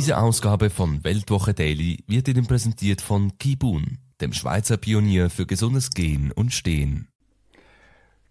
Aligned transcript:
Diese 0.00 0.16
Ausgabe 0.16 0.70
von 0.70 1.04
Weltwoche 1.04 1.52
Daily 1.52 2.02
wird 2.06 2.26
Ihnen 2.26 2.46
präsentiert 2.46 3.02
von 3.02 3.36
Kibun, 3.36 3.98
dem 4.22 4.32
Schweizer 4.32 4.78
Pionier 4.78 5.28
für 5.28 5.44
gesundes 5.44 5.90
Gehen 5.90 6.32
und 6.32 6.54
Stehen. 6.54 7.08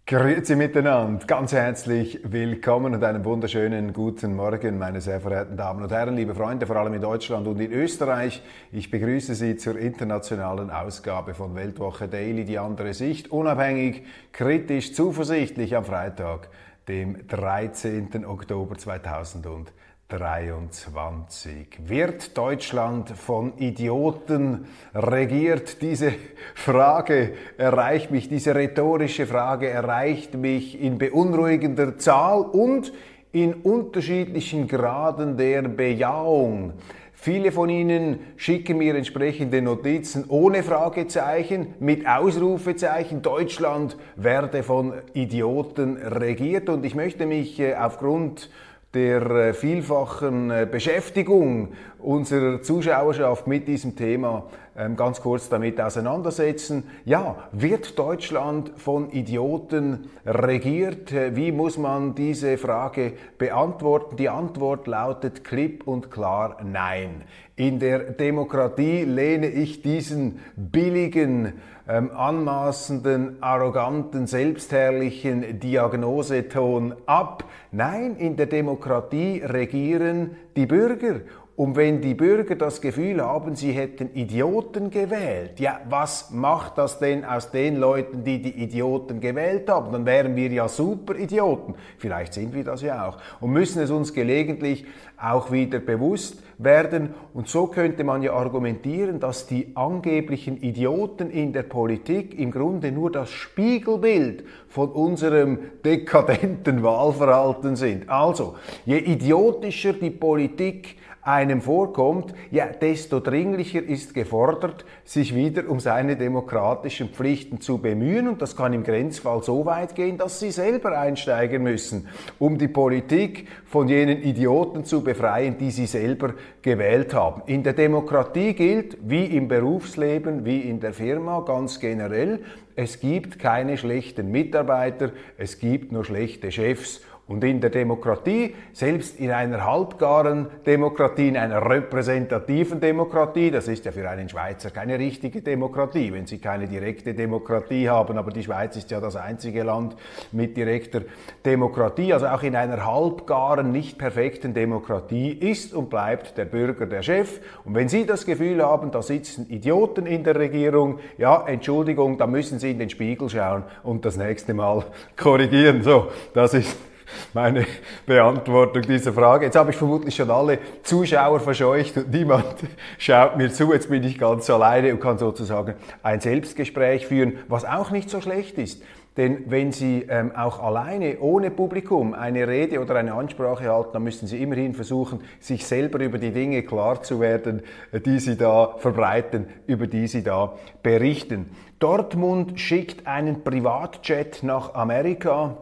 Grüezi 0.08 0.55
miteinander, 0.55 1.23
ganz 1.28 1.52
herzlich 1.52 2.22
willkommen 2.23 2.95
und 2.95 3.04
einen 3.04 3.23
wunderschönen 3.23 3.94
guten 3.94 4.36
Morgen, 4.36 4.80
meine 4.80 5.00
sehr 5.00 5.22
verehrten 5.22 5.58
Damen 5.58 5.84
und 5.84 5.92
Herren, 5.92 6.16
liebe 6.16 6.34
Freunde, 6.34 6.66
vor 6.66 6.78
allem 6.78 6.95
in 6.95 7.02
Deutschland 7.04 7.45
und 7.45 7.59
in 7.59 7.72
Österreich. 7.72 8.42
Ich 8.72 8.90
begrüße 8.90 9.36
Sie 9.36 9.56
zur 9.56 9.78
internationalen 9.78 10.72
Ausgabe 10.72 11.36
von 11.36 11.54
Weltwoche 11.54 12.08
Daily, 12.08 12.45
die 12.45 12.58
andere 12.58 12.95
Sicht, 12.95 13.31
unabhängig, 13.31 14.06
kritisch, 14.31 14.95
zuversichtlich 14.95 15.76
am 15.76 15.86
Freitag, 15.86 16.50
dem 16.88 17.28
13. 17.28 18.25
Oktober 18.25 18.75
2020. 18.75 19.72
23. 20.10 21.68
Wird 21.86 22.36
Deutschland 22.36 23.12
von 23.12 23.54
Idioten 23.60 24.66
regiert? 24.96 25.84
Diese 25.84 26.14
Frage 26.56 27.34
erreicht 27.60 28.10
mich, 28.10 28.28
diese 28.28 28.56
rhetorische 28.56 29.28
Frage 29.28 29.70
erreicht 29.70 30.34
mich 30.34 30.82
in 30.82 30.98
beunruhigender 30.98 32.00
Zahl 32.00 32.42
und 32.42 32.92
in 33.32 33.54
unterschiedlichen 33.54 34.68
Graden 34.68 35.38
der 35.38 35.62
Bejahung. 35.62 36.74
Viele 37.14 37.52
von 37.52 37.70
Ihnen 37.70 38.20
schicken 38.38 38.80
mir 38.80 38.96
entsprechende 38.96 39.62
Notizen 39.62 40.26
ohne 40.30 40.64
Fragezeichen, 40.64 41.76
mit 41.80 42.08
Ausrufezeichen. 42.08 43.22
Deutschland 43.22 43.96
werde 44.16 44.64
von 44.64 44.94
Idioten 45.14 45.98
regiert 45.98 46.68
und 46.70 46.84
ich 46.84 46.96
möchte 46.96 47.28
mich 47.28 47.60
äh, 47.60 47.76
aufgrund 47.76 48.50
der 48.94 49.22
äh, 49.30 49.54
vielfachen 49.54 50.50
äh, 50.50 50.68
Beschäftigung 50.70 51.73
unserer 52.00 52.62
Zuschauerschaft 52.62 53.46
mit 53.46 53.68
diesem 53.68 53.96
Thema 53.96 54.46
ähm, 54.76 54.96
ganz 54.96 55.22
kurz 55.22 55.50
damit 55.50 55.80
auseinandersetzen. 55.80 56.84
Ja, 57.06 57.36
wird 57.52 58.00
Deutschland 58.00 58.72
von 58.78 59.12
Idioten 59.12 60.09
regiert? 60.26 61.12
Äh, 61.12 61.36
wie 61.36 61.52
muss 61.52 61.78
man 61.78 62.16
diese 62.16 62.58
Frage 62.58 63.14
beantworten? 63.38 64.16
Die 64.16 64.30
Antwort 64.30 64.88
lautet 64.88 65.44
klipp 65.44 65.86
und 65.86 66.09
klar 66.09 66.58
Nein. 66.64 67.24
In 67.58 67.78
der 67.78 68.12
Demokratie 68.12 69.03
lehne 69.03 69.50
ich 69.50 69.81
diesen 69.81 70.40
billigen, 70.56 71.53
ähm, 71.90 72.12
anmaßenden, 72.12 73.42
arroganten, 73.42 74.28
selbstherrlichen 74.28 75.59
Diagnoseton 75.59 76.94
ab. 77.08 77.46
Nein, 77.72 78.16
in 78.18 78.36
der 78.36 78.46
Demokratie 78.46 79.42
regieren 79.44 80.36
die 80.56 80.68
Bürger 80.68 81.22
und 81.59 81.75
wenn 81.75 82.00
die 82.00 82.13
Bürger 82.13 82.56
das 82.56 82.80
Gefühl 82.80 83.22
haben, 83.22 83.53
sie 83.53 83.74
hätten 83.74 84.13
Idioten 84.13 84.91
gewählt, 84.91 85.59
ja, 85.59 85.81
was 85.90 86.31
macht 86.31 86.78
das 86.78 87.00
denn 87.00 87.25
aus 87.25 87.52
den 87.52 87.75
Leuten, 87.75 88.24
die 88.24 88.42
die 88.42 88.63
Idioten 88.63 89.19
gewählt 89.19 89.69
haben? 89.69 89.92
Dann 89.92 90.06
wären 90.06 90.38
wir 90.38 90.50
ja 90.50 90.69
super 90.69 91.16
Idioten. 91.16 91.75
Vielleicht 91.97 92.34
sind 92.34 92.53
wir 92.53 92.63
das 92.63 92.81
ja 92.81 93.06
auch. 93.06 93.18
Und 93.42 93.52
müssen 93.52 93.81
es 93.81 93.92
uns 93.92 94.13
gelegentlich 94.13 94.86
auch 95.18 95.52
wieder 95.52 95.80
bewusst 95.80 96.42
werden. 96.59 97.16
Und 97.34 97.47
so 97.47 97.68
könnte 97.68 98.03
man 98.03 98.22
ja 98.22 98.34
argumentieren, 98.34 99.20
dass 99.20 99.47
die 99.47 99.72
angeblichen 99.75 100.62
Idioten 100.62 101.31
in 101.31 101.53
der 101.53 101.64
Politik 101.64 102.38
im 102.38 102.52
Grunde 102.52 102.92
nur 102.92 103.12
das 103.12 103.31
Spiegelbild 103.31 104.44
von 104.68 104.90
unserem 104.90 105.58
dekadenten 105.84 106.84
Wahlverhalten 106.84 107.75
sind. 107.75 108.09
Also, 108.09 108.56
je 108.86 108.98
idiotischer 108.98 109.94
die 109.94 110.12
Politik 110.12 110.98
einem 111.29 111.62
vorkommt, 111.62 112.34
ja, 112.50 112.66
desto 112.66 113.19
dringlicher 113.19 113.84
ist 113.84 114.16
gefordert, 114.16 114.84
sich 115.06 115.35
wieder 115.35 115.69
um 115.69 115.79
seine 115.79 116.16
demokratischen 116.16 117.09
Pflichten 117.09 117.62
zu 117.62 117.78
bemühen. 117.78 118.28
Und 118.28 118.41
das 118.41 118.56
kann 118.56 118.73
im 118.73 118.84
Grenzfall 118.84 119.44
so 119.44 119.66
weit 119.66 119.94
gehen, 119.94 120.18
dass 120.18 120.39
sie 120.39 120.51
selber 120.51 120.97
einsteigen 120.97 121.62
müssen, 121.62 122.07
um 122.39 122.57
die 122.57 122.68
Politik 122.68 123.47
von 123.66 123.88
jenen 123.88 124.23
Idioten 124.23 124.85
zu 124.85 125.03
befreien, 125.03 125.57
die 125.59 125.69
sie 125.69 125.85
selber 125.85 126.34
gewählt 126.63 127.13
haben. 127.13 127.44
In 127.45 127.62
der 127.62 127.73
Demokratie 127.73 128.53
gilt, 128.53 128.97
wie 129.01 129.25
im 129.25 129.47
Berufsleben, 129.47 130.45
wie 130.45 130.62
in 130.62 130.79
der 130.79 130.94
Firma 130.94 131.41
ganz 131.41 131.79
generell, 131.79 132.39
es 132.75 133.00
gibt 133.00 133.38
keine 133.39 133.78
schlechten 133.78 134.31
Mitarbeiter, 134.31 135.12
es 135.38 135.59
gibt 135.59 135.91
nur 135.91 136.06
schlechte 136.06 136.51
Chefs. 136.51 137.01
Und 137.29 137.44
in 137.44 137.62
der 137.62 137.69
Demokratie, 137.69 138.56
selbst 138.73 139.19
in 139.19 139.29
einer 139.29 139.63
halbgaren 139.63 140.47
Demokratie, 140.66 141.28
in 141.28 141.38
einer 141.38 141.63
repräsentativen 141.63 142.79
Demokratie, 142.79 143.51
das 143.51 143.67
ist 143.67 143.85
ja 143.85 143.91
für 143.91 144.09
einen 144.09 144.28
Schweizer 144.28 144.72
keine 144.72 144.97
richtige 144.97 145.44
Demokratie, 145.44 146.12
wenn 146.12 146.25
Sie 146.25 146.39
keine 146.39 146.68
direkte 146.68 147.13
Demokratie 147.13 147.88
haben, 147.88 148.18
aber 148.18 148.31
die 148.31 148.41
Schweiz 148.41 148.75
ist 148.78 148.89
ja 148.89 149.00
das 149.00 149.16
einzige 149.16 149.62
Land 149.62 149.95
mit 150.31 150.57
direkter 150.57 151.01
Demokratie, 151.45 152.13
also 152.13 152.25
auch 152.25 152.41
in 152.41 152.56
einer 152.56 152.84
halbgaren, 152.84 153.72
nicht 153.72 154.00
perfekten 154.00 154.56
Demokratie 154.56 155.29
ist 155.29 155.75
und 155.75 155.91
bleibt 155.91 156.35
der 156.35 156.45
Bürger 156.45 156.88
der 156.88 157.03
Chef. 157.03 157.41
Und 157.63 157.75
wenn 157.75 157.89
Sie 157.89 158.07
das 158.07 158.25
Gefühl 158.25 158.63
haben, 158.66 158.89
da 158.89 159.03
sitzen 159.03 159.47
Idioten 159.51 160.07
in 160.07 160.23
der 160.23 160.35
Regierung, 160.35 160.97
ja, 161.19 161.45
Entschuldigung, 161.45 162.18
da 162.18 162.25
müssen 162.25 162.57
Sie 162.57 162.72
in 162.72 162.79
den 162.79 162.89
Spiegel 162.89 163.29
schauen 163.29 163.66
und 163.84 164.03
das 164.03 164.18
nächste 164.18 164.56
Mal 164.56 164.84
korrigieren. 165.16 165.84
So, 165.84 166.07
das 166.34 166.56
ist 166.56 166.88
meine 167.34 167.66
Beantwortung 168.06 168.84
dieser 168.84 169.14
Frage. 169.14 169.46
Jetzt 169.46 169.56
habe 169.56 169.72
ich 169.72 169.78
vermutlich 169.78 170.16
schon 170.16 170.30
alle 170.30 170.59
Zuschauer 170.84 171.40
verscheucht 171.40 171.97
und 171.97 172.12
niemand 172.12 172.56
schaut 172.97 173.38
mir 173.38 173.52
zu. 173.52 173.74
Jetzt 173.74 173.90
bin 173.90 174.03
ich 174.03 174.18
ganz 174.18 174.50
alleine 174.50 174.94
und 174.94 175.00
kann 175.00 175.18
sozusagen 175.18 175.75
ein 176.03 176.19
Selbstgespräch 176.19 177.08
führen, 177.08 177.40
was 177.48 177.66
auch 177.66 177.92
nicht 177.92 178.09
so 178.09 178.22
schlecht 178.22 178.58
ist. 178.58 178.81
Denn 179.18 179.52
wenn 179.52 179.74
Sie 179.74 180.06
ähm, 180.08 180.34
auch 180.34 180.64
alleine, 180.64 181.19
ohne 181.19 181.52
Publikum, 181.52 182.14
eine 182.14 182.48
Rede 182.48 182.80
oder 182.80 182.96
eine 182.96 183.14
Ansprache 183.14 183.68
halten, 183.69 183.90
dann 183.92 184.03
müssen 184.03 184.28
Sie 184.28 184.42
immerhin 184.42 184.74
versuchen, 184.74 185.22
sich 185.42 185.66
selber 185.66 186.00
über 186.00 186.19
die 186.19 186.31
Dinge 186.31 186.64
klar 186.64 187.02
zu 187.02 187.19
werden, 187.19 187.62
die 187.92 188.19
Sie 188.19 188.38
da 188.38 188.75
verbreiten, 188.78 189.48
über 189.68 189.88
die 189.88 190.08
Sie 190.08 190.24
da 190.24 190.53
berichten. 190.84 191.48
Dortmund 191.80 192.59
schickt 192.62 193.08
einen 193.08 193.44
Privatjet 193.44 194.44
nach 194.44 194.74
Amerika 194.75 195.58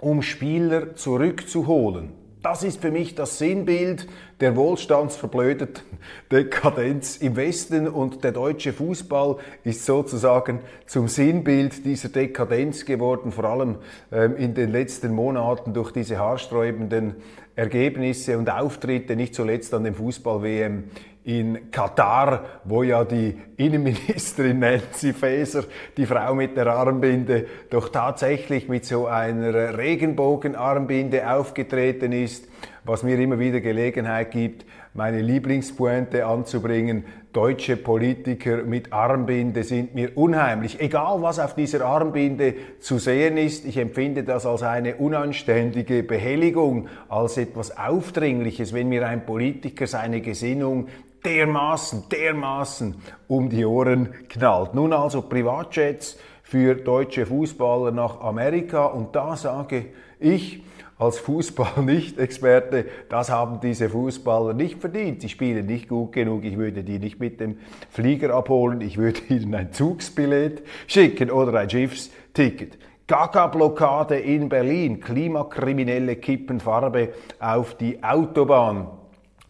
um 0.00 0.22
Spieler 0.22 0.94
zurückzuholen. 0.94 2.12
Das 2.40 2.62
ist 2.62 2.80
für 2.80 2.92
mich 2.92 3.16
das 3.16 3.38
Sinnbild 3.38 4.06
der 4.40 4.54
wohlstandsverblödeten 4.54 5.82
Dekadenz 6.32 7.16
im 7.16 7.34
Westen 7.34 7.88
und 7.88 8.22
der 8.22 8.30
deutsche 8.30 8.72
Fußball 8.72 9.38
ist 9.64 9.84
sozusagen 9.84 10.60
zum 10.86 11.08
Sinnbild 11.08 11.84
dieser 11.84 12.10
Dekadenz 12.10 12.84
geworden, 12.84 13.32
vor 13.32 13.44
allem 13.44 13.78
ähm, 14.12 14.36
in 14.36 14.54
den 14.54 14.70
letzten 14.70 15.12
Monaten 15.14 15.74
durch 15.74 15.90
diese 15.90 16.18
haarsträubenden 16.18 17.16
Ergebnisse 17.56 18.38
und 18.38 18.48
Auftritte, 18.48 19.16
nicht 19.16 19.34
zuletzt 19.34 19.74
an 19.74 19.82
dem 19.82 19.96
Fußball-WM 19.96 20.84
in 21.28 21.70
Katar, 21.70 22.42
wo 22.64 22.82
ja 22.82 23.04
die 23.04 23.36
Innenministerin 23.58 24.58
Nancy 24.60 25.12
Faeser, 25.12 25.64
die 25.94 26.06
Frau 26.06 26.34
mit 26.34 26.56
der 26.56 26.68
Armbinde, 26.68 27.44
doch 27.68 27.90
tatsächlich 27.90 28.66
mit 28.66 28.86
so 28.86 29.06
einer 29.06 29.76
Regenbogenarmbinde 29.76 31.30
aufgetreten 31.30 32.12
ist, 32.12 32.48
was 32.84 33.02
mir 33.02 33.18
immer 33.18 33.38
wieder 33.38 33.60
Gelegenheit 33.60 34.30
gibt, 34.30 34.64
meine 34.94 35.20
Lieblingspointe 35.20 36.24
anzubringen. 36.24 37.04
Deutsche 37.34 37.76
Politiker 37.76 38.64
mit 38.64 38.94
Armbinde 38.94 39.64
sind 39.64 39.94
mir 39.94 40.16
unheimlich. 40.16 40.80
Egal 40.80 41.20
was 41.20 41.38
auf 41.38 41.54
dieser 41.54 41.84
Armbinde 41.84 42.54
zu 42.80 42.98
sehen 42.98 43.36
ist, 43.36 43.66
ich 43.66 43.76
empfinde 43.76 44.24
das 44.24 44.46
als 44.46 44.62
eine 44.62 44.96
unanständige 44.96 46.02
Behelligung, 46.02 46.88
als 47.10 47.36
etwas 47.36 47.76
Aufdringliches, 47.76 48.72
wenn 48.72 48.88
mir 48.88 49.06
ein 49.06 49.26
Politiker 49.26 49.86
seine 49.86 50.22
Gesinnung 50.22 50.88
dermaßen, 51.24 52.04
dermaßen 52.10 52.94
um 53.26 53.48
die 53.48 53.64
Ohren 53.64 54.14
knallt. 54.28 54.74
Nun 54.74 54.92
also 54.92 55.22
Privatjets 55.22 56.18
für 56.42 56.74
deutsche 56.74 57.26
Fußballer 57.26 57.90
nach 57.90 58.20
Amerika. 58.20 58.86
Und 58.86 59.14
da 59.14 59.36
sage 59.36 59.86
ich, 60.18 60.62
als 60.98 61.18
Fußball-Nicht-Experte, 61.18 62.86
das 63.08 63.30
haben 63.30 63.60
diese 63.60 63.88
Fußballer 63.88 64.52
nicht 64.52 64.80
verdient. 64.80 65.22
Sie 65.22 65.28
spielen 65.28 65.66
nicht 65.66 65.88
gut 65.88 66.12
genug. 66.12 66.44
Ich 66.44 66.56
würde 66.56 66.82
die 66.82 66.98
nicht 66.98 67.20
mit 67.20 67.38
dem 67.38 67.58
Flieger 67.90 68.34
abholen. 68.34 68.80
Ich 68.80 68.98
würde 68.98 69.20
ihnen 69.28 69.54
ein 69.54 69.72
Zugsbillett 69.72 70.62
schicken 70.86 71.30
oder 71.30 71.60
ein 71.60 71.70
Schiffsticket. 71.70 72.78
Gaga-Blockade 73.06 74.18
in 74.18 74.48
Berlin. 74.48 75.00
Klimakriminelle 75.00 76.16
kippen 76.16 76.60
Farbe 76.60 77.10
auf 77.38 77.76
die 77.76 78.02
Autobahn. 78.02 78.97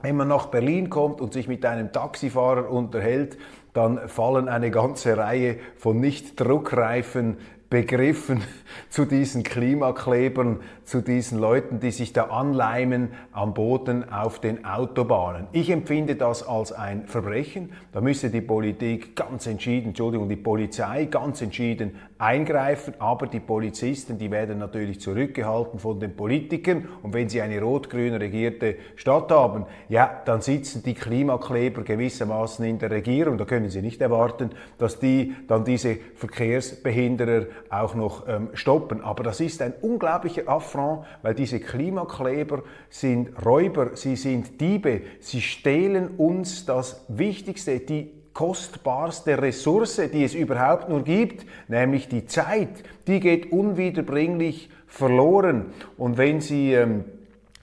Wenn 0.00 0.17
man 0.17 0.29
nach 0.29 0.47
Berlin 0.47 0.91
kommt 0.91 1.21
und 1.21 1.33
sich 1.33 1.49
mit 1.49 1.65
einem 1.65 1.93
Taxifahrer 1.93 2.71
unterhält, 2.71 3.37
dann 3.73 4.09
fallen 4.09 4.49
eine 4.49 4.71
ganze 4.71 5.17
Reihe 5.17 5.56
von 5.77 5.99
nicht 6.00 6.41
druckreifen 6.41 7.37
Begriffen 7.71 8.43
zu 8.89 9.05
diesen 9.05 9.43
Klimaklebern, 9.43 10.61
zu 10.85 11.03
diesen 11.03 11.39
Leuten, 11.39 11.81
die 11.81 11.91
sich 11.91 12.15
da 12.15 12.25
anleimen 12.25 13.11
am 13.33 13.53
Boden 13.53 14.11
auf 14.11 14.41
den 14.41 14.65
Autobahnen. 14.65 15.49
Ich 15.53 15.69
empfinde 15.69 16.17
das 16.17 16.47
als 16.47 16.73
ein 16.73 17.06
Verbrechen. 17.06 17.73
Da 17.93 18.00
müsste 18.00 18.31
die 18.31 18.41
Politik 18.41 19.15
ganz 19.17 19.47
entschieden, 19.47 19.89
Entschuldigung, 19.89 20.29
die 20.31 20.37
Polizei 20.37 21.05
ganz 21.05 21.43
entschieden 21.43 21.97
eingreifen, 22.19 22.94
aber 22.99 23.29
die 23.29 23.38
Polizisten, 23.38 24.19
die 24.19 24.31
werden 24.31 24.59
natürlich 24.59 25.00
zurückgehalten 25.00 25.79
von 25.79 26.00
den 26.00 26.17
Politikern 26.17 26.88
und 27.03 27.15
wenn 27.15 27.29
sie 27.29 27.41
eine 27.41 27.61
rot-grün 27.61 28.15
regierte 28.15 28.76
Stadt 28.97 29.31
haben, 29.31 29.67
ja, 29.88 30.20
dann 30.25 30.41
sitzen 30.41 30.82
die 30.82 30.94
Klimakleber 30.94 31.82
gewissermaßen 31.82 32.65
in 32.65 32.79
der 32.79 32.91
Regierung. 32.91 33.38
Da 33.38 33.44
können 33.44 33.70
sie 33.70 33.82
nicht 33.82 34.00
erwarten, 34.00 34.50
dass 34.79 34.99
die 34.99 35.35
dann 35.47 35.65
diese 35.65 35.97
Verkehrsbehinderer 36.17 37.47
auch 37.70 37.94
noch 37.94 38.26
ähm, 38.26 38.50
stoppen. 38.55 39.00
Aber 39.00 39.23
das 39.23 39.41
ist 39.41 39.62
ein 39.62 39.75
unglaublicher 39.81 40.49
Affront, 40.49 41.05
weil 41.23 41.35
diese 41.35 41.61
Klimakleber 41.61 42.62
sind 42.91 43.31
Räuber, 43.44 43.94
sie 43.94 44.17
sind 44.17 44.61
Diebe, 44.61 45.03
sie 45.21 45.41
stehlen 45.41 46.17
uns 46.17 46.67
das 46.67 47.05
Wichtigste, 47.09 47.79
die 47.79 48.18
kostbarste 48.38 49.43
Ressource, 49.43 50.00
die 50.12 50.23
es 50.23 50.32
überhaupt 50.32 50.88
nur 50.88 51.02
gibt, 51.02 51.44
nämlich 51.67 52.06
die 52.06 52.26
Zeit. 52.26 52.85
Die 53.08 53.19
geht 53.19 53.50
unwiederbringlich 53.50 54.70
verloren. 54.87 55.73
Und 55.96 56.19
wenn 56.19 56.40
sie 56.40 56.73
ähm, 56.73 57.05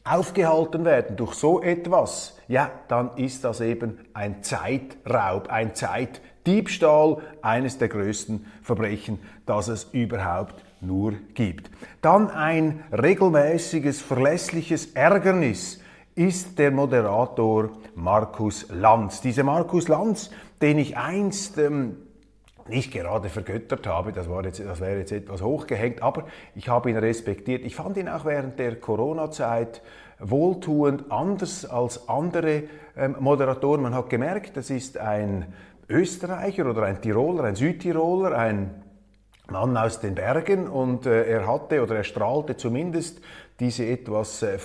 aufgehalten 0.04 0.84
werden 0.84 1.16
durch 1.16 1.36
so 1.36 1.62
etwas, 1.62 2.38
ja, 2.50 2.70
dann 2.90 3.16
ist 3.16 3.46
das 3.46 3.62
eben 3.62 4.00
ein 4.14 4.44
Zeitraub, 4.44 5.48
ein 5.48 5.76
Zeitdiebstahl, 5.76 7.20
eines 7.42 7.78
der 7.78 7.88
größten 7.88 8.46
Verbrechen, 8.62 9.20
das 9.46 9.70
es 9.70 9.86
überhaupt 9.94 10.56
nur 10.82 11.14
gibt. 11.36 11.72
Dann 12.02 12.30
ein 12.30 12.84
regelmäßiges, 12.92 14.02
verlässliches 14.02 14.88
Ärgernis 14.88 15.80
ist 16.16 16.58
der 16.58 16.72
Moderator 16.72 17.70
Markus 17.94 18.68
Lanz. 18.70 19.20
Dieser 19.20 19.44
Markus 19.44 19.90
Lanz, 19.90 20.32
den 20.62 20.78
ich 20.78 20.98
einst 20.98 21.58
ähm, 21.58 21.98
nicht 22.68 22.92
gerade 22.92 23.30
vergöttert 23.30 23.86
habe, 23.86 24.12
das, 24.12 24.30
war 24.30 24.44
jetzt, 24.44 24.60
das 24.60 24.80
wäre 24.80 24.98
jetzt 24.98 25.12
etwas 25.12 25.42
hochgehängt, 25.42 26.02
aber 26.02 26.26
ich 26.56 26.68
habe 26.70 26.90
ihn 26.90 26.98
respektiert. 26.98 27.64
Ich 27.64 27.76
fand 27.76 27.98
ihn 27.98 28.10
auch 28.10 28.26
während 28.26 28.58
der 28.58 28.76
Corona-Zeit 28.80 29.82
wohltuend, 30.20 31.12
anders 31.12 31.66
als 31.66 32.10
andere 32.10 32.64
ähm, 32.98 33.18
Moderatoren. 33.20 33.84
Man 33.84 33.94
hat 33.94 34.10
gemerkt, 34.10 34.58
das 34.58 34.70
ist 34.70 34.98
ein 34.98 35.54
Österreicher 35.90 36.68
oder 36.68 36.84
ein 36.84 37.02
Tiroler, 37.02 37.44
ein 37.44 37.56
Südtiroler, 37.56 38.36
ein 38.36 38.84
Mann 39.52 39.78
aus 39.78 40.00
den 40.00 40.16
Bergen 40.16 40.68
und 40.68 41.06
äh, 41.06 41.26
er 41.26 41.48
hatte 41.48 41.84
oder 41.84 41.98
er 41.98 42.04
strahlte 42.04 42.58
zumindest 42.58 43.22
diese 43.60 43.86
etwas 43.86 44.42
äh, 44.42 44.58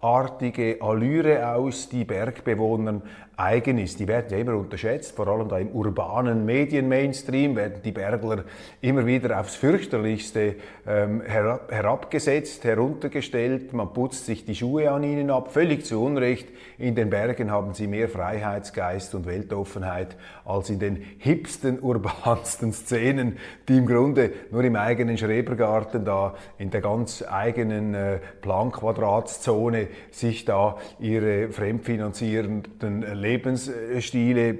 Frischluftartige 0.00 0.82
Allüre 0.82 1.54
aus, 1.54 1.88
die 1.88 2.04
Bergbewohnern 2.04 3.02
eigen 3.38 3.76
ist. 3.76 4.00
Die 4.00 4.08
werden 4.08 4.30
ja 4.30 4.38
immer 4.38 4.54
unterschätzt, 4.54 5.14
vor 5.14 5.28
allem 5.28 5.48
da 5.48 5.58
im 5.58 5.68
urbanen 5.68 6.46
Medien-Mainstream 6.46 7.54
werden 7.54 7.82
die 7.84 7.92
Bergler 7.92 8.44
immer 8.80 9.04
wieder 9.04 9.38
aufs 9.38 9.56
fürchterlichste 9.56 10.56
ähm, 10.86 11.20
herab, 11.20 11.70
herabgesetzt, 11.70 12.64
heruntergestellt. 12.64 13.74
Man 13.74 13.92
putzt 13.92 14.24
sich 14.24 14.46
die 14.46 14.54
Schuhe 14.54 14.90
an 14.90 15.02
ihnen 15.02 15.30
ab, 15.30 15.52
völlig 15.52 15.84
zu 15.84 16.02
Unrecht. 16.02 16.48
In 16.78 16.94
den 16.94 17.10
Bergen 17.10 17.50
haben 17.50 17.74
sie 17.74 17.86
mehr 17.86 18.08
Freiheitsgeist 18.08 19.14
und 19.14 19.26
Weltoffenheit 19.26 20.16
als 20.46 20.70
in 20.70 20.78
den 20.78 20.96
hipsten, 21.18 21.78
urbansten 21.82 22.72
Szenen, 22.72 23.36
die 23.68 23.76
im 23.76 23.86
Grunde 23.86 24.32
nur 24.50 24.64
im 24.64 24.76
eigenen 24.76 25.18
Schrebergarten 25.18 26.06
da 26.06 26.34
in 26.56 26.70
der 26.70 26.80
ganz 26.80 27.22
eigenen 27.22 27.92
äh, 27.92 28.18
Planquadratszone 28.40 29.85
sich 30.10 30.44
da 30.44 30.78
ihre 30.98 31.50
fremdfinanzierenden 31.50 33.02
Lebensstile 33.14 34.58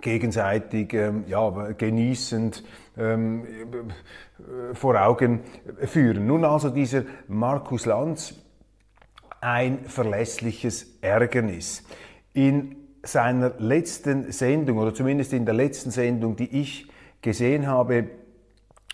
gegenseitig 0.00 0.92
ähm, 0.92 1.24
ja, 1.26 1.50
genießend 1.72 2.62
ähm, 2.98 3.44
vor 4.74 5.00
Augen 5.00 5.40
führen. 5.84 6.26
Nun 6.26 6.44
also 6.44 6.70
dieser 6.70 7.04
Markus 7.28 7.86
Lanz, 7.86 8.34
ein 9.40 9.84
verlässliches 9.86 10.98
Ärgernis. 11.00 11.84
In 12.32 12.76
seiner 13.02 13.54
letzten 13.58 14.32
Sendung, 14.32 14.78
oder 14.78 14.92
zumindest 14.92 15.32
in 15.32 15.44
der 15.44 15.54
letzten 15.54 15.90
Sendung, 15.90 16.36
die 16.36 16.60
ich 16.60 16.88
gesehen 17.22 17.66
habe, 17.66 18.06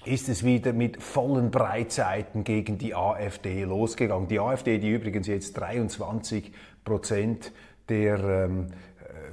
ist 0.05 0.29
es 0.29 0.45
wieder 0.45 0.73
mit 0.73 1.03
vollen 1.03 1.51
Breitseiten 1.51 2.45
gegen 2.45 2.79
die 2.79 2.95
AfD 2.95 3.65
losgegangen. 3.65 4.29
Die 4.29 4.41
AfD, 4.41 4.79
die 4.79 4.91
übrigens 4.91 5.27
jetzt 5.27 5.55
23 5.55 6.53
Prozent 6.85 7.53
der 7.89 8.19
ähm, 8.19 8.69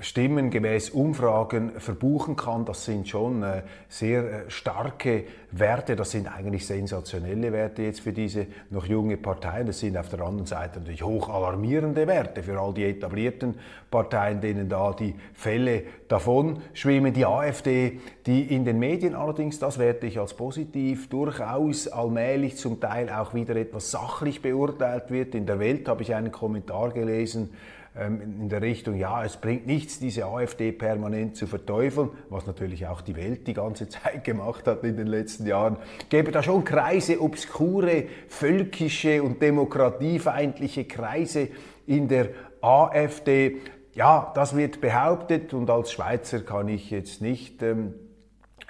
Stimmen 0.02 0.50
gemäß 0.50 0.92
Umfragen 0.92 1.72
verbuchen 1.80 2.36
kann. 2.36 2.66
Das 2.66 2.86
sind 2.86 3.08
schon 3.08 3.44
äh, 3.44 3.64
sehr 3.90 4.46
äh, 4.46 4.50
starke 4.50 5.26
Werte. 5.52 5.96
Das 5.96 6.12
sind 6.12 6.28
eigentlich 6.28 6.66
sensationelle 6.66 7.52
Werte 7.52 7.82
jetzt 7.82 8.02
für 8.02 8.14
diese 8.14 8.48
noch 8.70 8.86
junge 8.86 9.18
Partei. 9.18 9.64
Das 9.64 9.80
sind 9.80 9.98
auf 9.98 10.10
der 10.10 10.22
anderen 10.22 10.46
Seite 10.46 10.80
natürlich 10.80 11.04
hoch 11.04 11.30
alarmierende 11.30 12.08
Werte 12.08 12.44
für 12.44 12.60
all 12.60 12.74
die 12.74 12.86
etablierten 12.86 13.56
Parteien, 13.92 14.40
denen 14.40 14.70
da 14.70 14.94
die 14.94 15.16
Fälle 15.34 15.84
davon 16.08 16.62
schwimmen. 16.74 17.14
Die 17.14 17.26
AfD, 17.26 18.00
die 18.26 18.54
in 18.56 18.64
den 18.64 18.80
Medien 18.80 19.16
allerdings, 19.16 19.60
das 19.60 19.80
werte 19.80 20.08
ich 20.08 20.20
als 20.20 20.34
positiv, 20.34 21.10
durchaus 21.10 21.88
allmählich 21.88 22.56
zum 22.56 22.80
Teil 22.80 23.10
auch 23.10 23.34
wieder 23.34 23.56
etwas 23.56 23.92
sachlich 23.92 24.42
beurteilt 24.42 25.12
wird. 25.12 25.36
In 25.36 25.46
der 25.46 25.60
Welt 25.60 25.88
habe 25.90 26.04
ich 26.04 26.16
einen 26.16 26.32
Kommentar 26.32 26.92
gelesen, 26.92 27.50
in 27.96 28.50
der 28.50 28.62
Richtung, 28.62 28.96
ja, 28.96 29.26
es 29.26 29.38
bringt 29.38 29.66
nichts, 29.66 30.00
diese 30.00 30.26
AfD 30.26 30.72
permanent 30.72 31.36
zu 31.36 31.48
verteufeln, 31.48 32.12
was 32.30 32.46
natürlich 32.46 32.88
auch 32.88 33.02
die 33.02 33.16
Welt 33.16 33.48
die 33.48 33.54
ganze 33.54 33.90
Zeit 33.90 34.24
gemacht 34.24 34.68
hat 34.68 34.84
in 34.84 34.96
den 34.96 35.08
letzten 35.08 35.48
Jahren, 35.48 35.78
gäbe 36.10 36.32
da 36.32 36.44
schon 36.44 36.64
Kreise, 36.64 37.20
obskure, 37.22 38.06
völkische 38.28 39.24
und 39.24 39.42
demokratiefeindliche 39.42 40.86
Kreise 40.86 41.50
in 41.88 42.08
der 42.08 42.30
AfD. 42.62 43.58
Ja, 43.96 44.32
das 44.36 44.56
wird 44.56 44.82
behauptet 44.82 45.54
und 45.54 45.70
als 45.70 45.92
Schweizer 45.92 46.42
kann 46.42 46.68
ich 46.68 46.92
jetzt 46.92 47.22
nicht 47.22 47.64
ähm, 47.64 47.96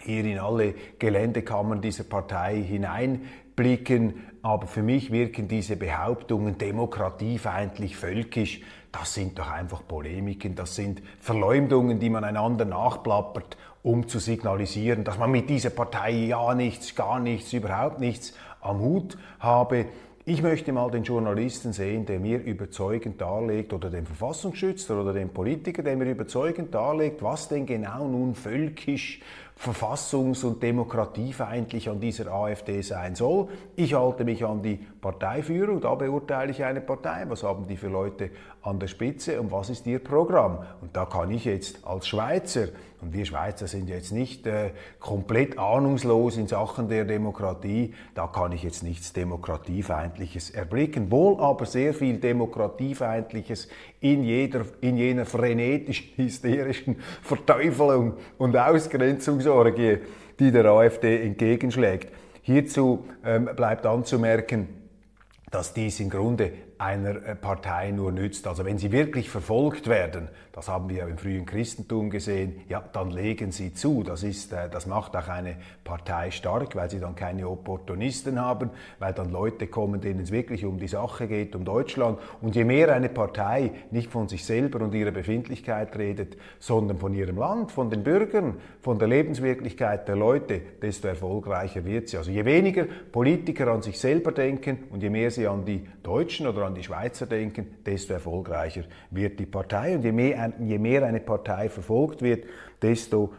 hier 0.02 0.24
in 0.24 0.40
alle 0.40 0.74
Geländekammern 0.98 1.82
dieser 1.82 2.06
Partei 2.06 2.62
hineinblicken, 2.62 4.29
aber 4.42 4.68
für 4.68 4.84
mich 4.84 5.12
wirken 5.12 5.48
diese 5.48 5.76
Behauptungen 5.76 6.58
demokratiefeindlich, 6.58 7.98
völkisch 7.98 8.62
das 8.92 9.14
sind 9.14 9.38
doch 9.38 9.50
einfach 9.50 9.84
Polemiken, 9.88 10.56
das 10.56 10.76
sind 10.76 11.02
Verleumdungen, 11.20 12.00
die 12.00 12.10
man 12.10 12.24
einander 12.24 12.66
nachplappert, 12.66 13.58
um 13.84 14.08
zu 14.08 14.20
signalisieren, 14.20 15.04
dass 15.04 15.18
man 15.18 15.32
mit 15.32 15.50
dieser 15.50 15.70
Partei 15.70 16.12
ja 16.12 16.56
nichts, 16.56 16.96
gar 16.96 17.20
nichts, 17.20 17.54
überhaupt 17.54 18.00
nichts 18.00 18.34
am 18.62 18.80
Hut 18.80 19.18
habe. 19.40 19.86
Ich 20.26 20.42
möchte 20.42 20.72
mal 20.74 20.92
den 20.92 21.04
Journalisten 21.04 21.72
sehen, 21.72 22.06
der 22.06 22.20
mir 22.20 22.44
überzeugend 22.44 23.22
darlegt, 23.22 23.74
oder 23.74 23.90
den 23.90 24.06
Verfassungsschützer 24.06 25.00
oder 25.00 25.14
den 25.14 25.30
Politiker, 25.30 25.82
der 25.82 25.96
mir 25.96 26.10
überzeugend 26.10 26.74
darlegt, 26.74 27.24
was 27.24 27.48
denn 27.48 27.66
genau 27.66 28.08
nun 28.08 28.36
völkisch 28.36 29.22
verfassungs- 29.60 30.46
und 30.46 30.64
demokratiefeindlich 30.64 31.90
an 31.90 32.00
dieser 32.00 32.32
AfD 32.32 32.82
sein 32.82 33.16
soll. 33.16 33.50
Ich 33.76 33.94
halte 33.94 34.24
mich 34.24 34.46
an 34.46 34.62
die 34.62 34.78
Parteiführung, 34.78 35.82
da 35.82 35.96
beurteile 35.96 36.52
ich 36.52 36.64
eine 36.64 36.80
Partei, 36.80 37.26
was 37.28 37.44
haben 37.44 37.68
die 37.68 37.76
für 37.76 37.90
Leute 37.90 38.32
an 38.62 38.80
der 38.80 38.88
Spitze 38.88 39.40
und 39.42 39.52
was 39.52 39.70
ist 39.70 39.86
ihr 39.86 40.00
Programm. 40.00 40.60
Und 40.80 40.96
da 40.96 41.06
kann 41.06 41.30
ich 41.32 41.44
jetzt 41.44 41.86
als 41.86 42.08
Schweizer 42.08 42.70
Und 43.02 43.14
wir 43.14 43.26
Schweizer 43.26 43.68
sind 43.68 43.88
jetzt 43.88 44.12
nicht 44.12 44.46
äh, 44.46 44.72
komplett 45.00 45.58
ahnungslos 45.58 46.36
in 46.36 46.48
Sachen 46.48 46.90
der 46.90 47.06
Demokratie. 47.06 47.94
Da 48.14 48.28
kann 48.28 48.52
ich 48.52 48.64
jetzt 48.64 48.84
nichts 48.84 49.14
Demokratiefeindliches 49.14 50.50
erblicken. 50.50 51.10
Wohl 51.10 51.40
aber 51.40 51.66
sehr 51.66 51.94
viel 51.94 52.18
Demokratiefeindliches 52.18 53.70
in, 54.02 54.24
jeder, 54.24 54.66
in 54.82 54.98
jener 54.98 55.26
frenetischen, 55.26 56.08
hysterischen 56.18 56.98
Verteufelung 57.22 58.16
und 58.38 58.58
Ausgrenzungsorgie, 58.58 60.00
die 60.40 60.52
der 60.52 60.66
AfD 60.66 61.26
entgegenschlägt. 61.26 62.12
Hierzu 62.42 63.06
ähm, 63.24 63.50
bleibt 63.56 63.86
anzumerken, 63.86 64.79
dass 65.52 65.74
dies 65.74 66.00
im 66.00 66.10
Grunde 66.10 66.52
einer 66.80 67.26
äh, 67.26 67.36
Partei 67.36 67.92
nur 67.92 68.12
nützt. 68.12 68.48
Also 68.48 68.64
wenn 68.64 68.78
sie 68.78 68.92
wirklich 68.92 69.30
verfolgt 69.30 69.88
werden, 69.88 70.30
das 70.54 70.70
haben 70.70 70.90
wir 70.90 71.08
im 71.08 71.18
frühen 71.18 71.46
Christentum 71.46 72.10
gesehen, 72.10 72.62
ja, 72.70 72.82
dann 72.94 73.12
legen 73.12 73.52
sie 73.52 73.74
zu. 73.74 74.04
Das, 74.04 74.24
ist, 74.24 74.54
äh, 74.54 74.70
das 74.70 74.88
macht 74.88 75.16
auch 75.16 75.28
eine 75.28 75.58
Partei 75.84 76.32
stark, 76.32 76.76
weil 76.76 76.90
sie 76.90 77.00
dann 77.00 77.16
keine 77.16 77.50
Opportunisten 77.50 78.40
haben, 78.40 78.70
weil 78.98 79.14
dann 79.14 79.30
Leute 79.30 79.68
kommen, 79.68 80.00
denen 80.00 80.22
es 80.22 80.32
wirklich 80.32 80.64
um 80.64 80.80
die 80.80 80.88
Sache 80.88 81.28
geht, 81.28 81.54
um 81.54 81.66
Deutschland. 81.66 82.18
Und 82.42 82.56
je 82.56 82.64
mehr 82.64 82.94
eine 82.94 83.10
Partei 83.10 83.72
nicht 83.92 84.10
von 84.10 84.30
sich 84.30 84.46
selber 84.46 84.82
und 84.82 84.94
ihrer 84.94 85.12
Befindlichkeit 85.12 85.98
redet, 85.98 86.38
sondern 86.60 86.98
von 86.98 87.14
ihrem 87.14 87.38
Land, 87.38 87.74
von 87.74 87.90
den 87.90 88.04
Bürgern, 88.04 88.56
von 88.82 89.00
der 89.00 89.10
Lebenswirklichkeit 89.10 90.08
der 90.08 90.16
Leute, 90.16 90.62
desto 90.82 91.10
erfolgreicher 91.10 91.84
wird 91.84 92.08
sie. 92.08 92.18
Also 92.18 92.32
je 92.32 92.46
weniger 92.46 92.86
Politiker 93.12 93.68
an 93.68 93.82
sich 93.82 94.00
selber 94.00 94.32
denken 94.32 94.86
und 94.92 95.04
je 95.04 95.10
mehr 95.10 95.30
sie 95.30 95.39
an 95.48 95.66
die 95.66 95.88
Deutschen 96.04 96.48
oder 96.48 96.66
an 96.66 96.76
die 96.76 96.84
Schweizer 96.84 97.26
denken, 97.26 97.78
desto 97.86 98.14
erfolgreicher 98.14 98.84
wird 99.12 99.40
die 99.40 99.46
Partei. 99.46 99.96
Und 99.96 100.04
je 100.04 100.12
mehr, 100.12 100.54
je 100.60 100.78
mehr 100.78 101.06
eine 101.06 101.20
Partei 101.20 101.70
verfolgt 101.70 102.22
wird, 102.22 102.46
desto 102.82 103.34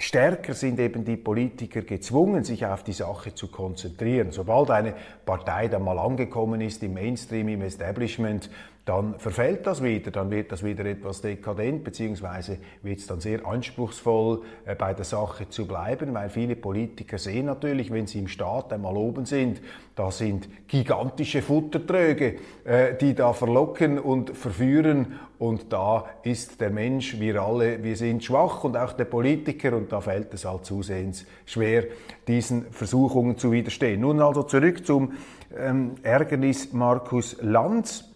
stärker 0.00 0.54
sind 0.54 0.78
eben 0.80 1.04
die 1.04 1.16
Politiker 1.16 1.82
gezwungen, 1.82 2.44
sich 2.44 2.64
auf 2.64 2.82
die 2.82 2.92
Sache 2.92 3.34
zu 3.34 3.48
konzentrieren. 3.48 4.32
Sobald 4.32 4.70
eine 4.70 4.94
Partei 5.26 5.68
dann 5.68 5.84
mal 5.84 5.98
angekommen 5.98 6.60
ist 6.60 6.82
im 6.82 6.94
Mainstream, 6.94 7.48
im 7.48 7.62
Establishment, 7.62 8.50
dann 8.84 9.18
verfällt 9.18 9.66
das 9.66 9.82
wieder, 9.82 10.10
dann 10.10 10.30
wird 10.30 10.50
das 10.50 10.64
wieder 10.64 10.84
etwas 10.84 11.20
dekadent, 11.20 11.84
beziehungsweise 11.84 12.58
wird 12.82 12.98
es 12.98 13.06
dann 13.06 13.20
sehr 13.20 13.46
anspruchsvoll, 13.46 14.42
äh, 14.64 14.74
bei 14.74 14.94
der 14.94 15.04
Sache 15.04 15.48
zu 15.48 15.66
bleiben, 15.66 16.14
weil 16.14 16.30
viele 16.30 16.56
Politiker 16.56 17.18
sehen 17.18 17.46
natürlich, 17.46 17.92
wenn 17.92 18.06
sie 18.06 18.18
im 18.18 18.28
Staat 18.28 18.72
einmal 18.72 18.96
oben 18.96 19.26
sind, 19.26 19.60
da 19.94 20.10
sind 20.10 20.48
gigantische 20.66 21.42
Futtertröge, 21.42 22.36
äh, 22.64 22.94
die 22.94 23.14
da 23.14 23.32
verlocken 23.32 23.98
und 23.98 24.36
verführen 24.36 25.18
und 25.38 25.72
da 25.72 26.04
ist 26.22 26.60
der 26.60 26.70
Mensch, 26.70 27.18
wir 27.18 27.42
alle, 27.42 27.82
wir 27.82 27.96
sind 27.96 28.24
schwach 28.24 28.64
und 28.64 28.76
auch 28.76 28.92
der 28.92 29.06
Politiker 29.06 29.76
und 29.76 29.92
da 29.92 30.00
fällt 30.00 30.34
es 30.34 30.44
halt 30.44 30.64
zusehends 30.64 31.24
schwer, 31.46 31.84
diesen 32.28 32.70
Versuchungen 32.72 33.38
zu 33.38 33.52
widerstehen. 33.52 34.00
Nun 34.02 34.20
also 34.20 34.42
zurück 34.42 34.86
zum 34.86 35.12
ähm, 35.56 35.94
Ärgernis 36.02 36.72
Markus 36.72 37.36
Lanz. 37.40 38.09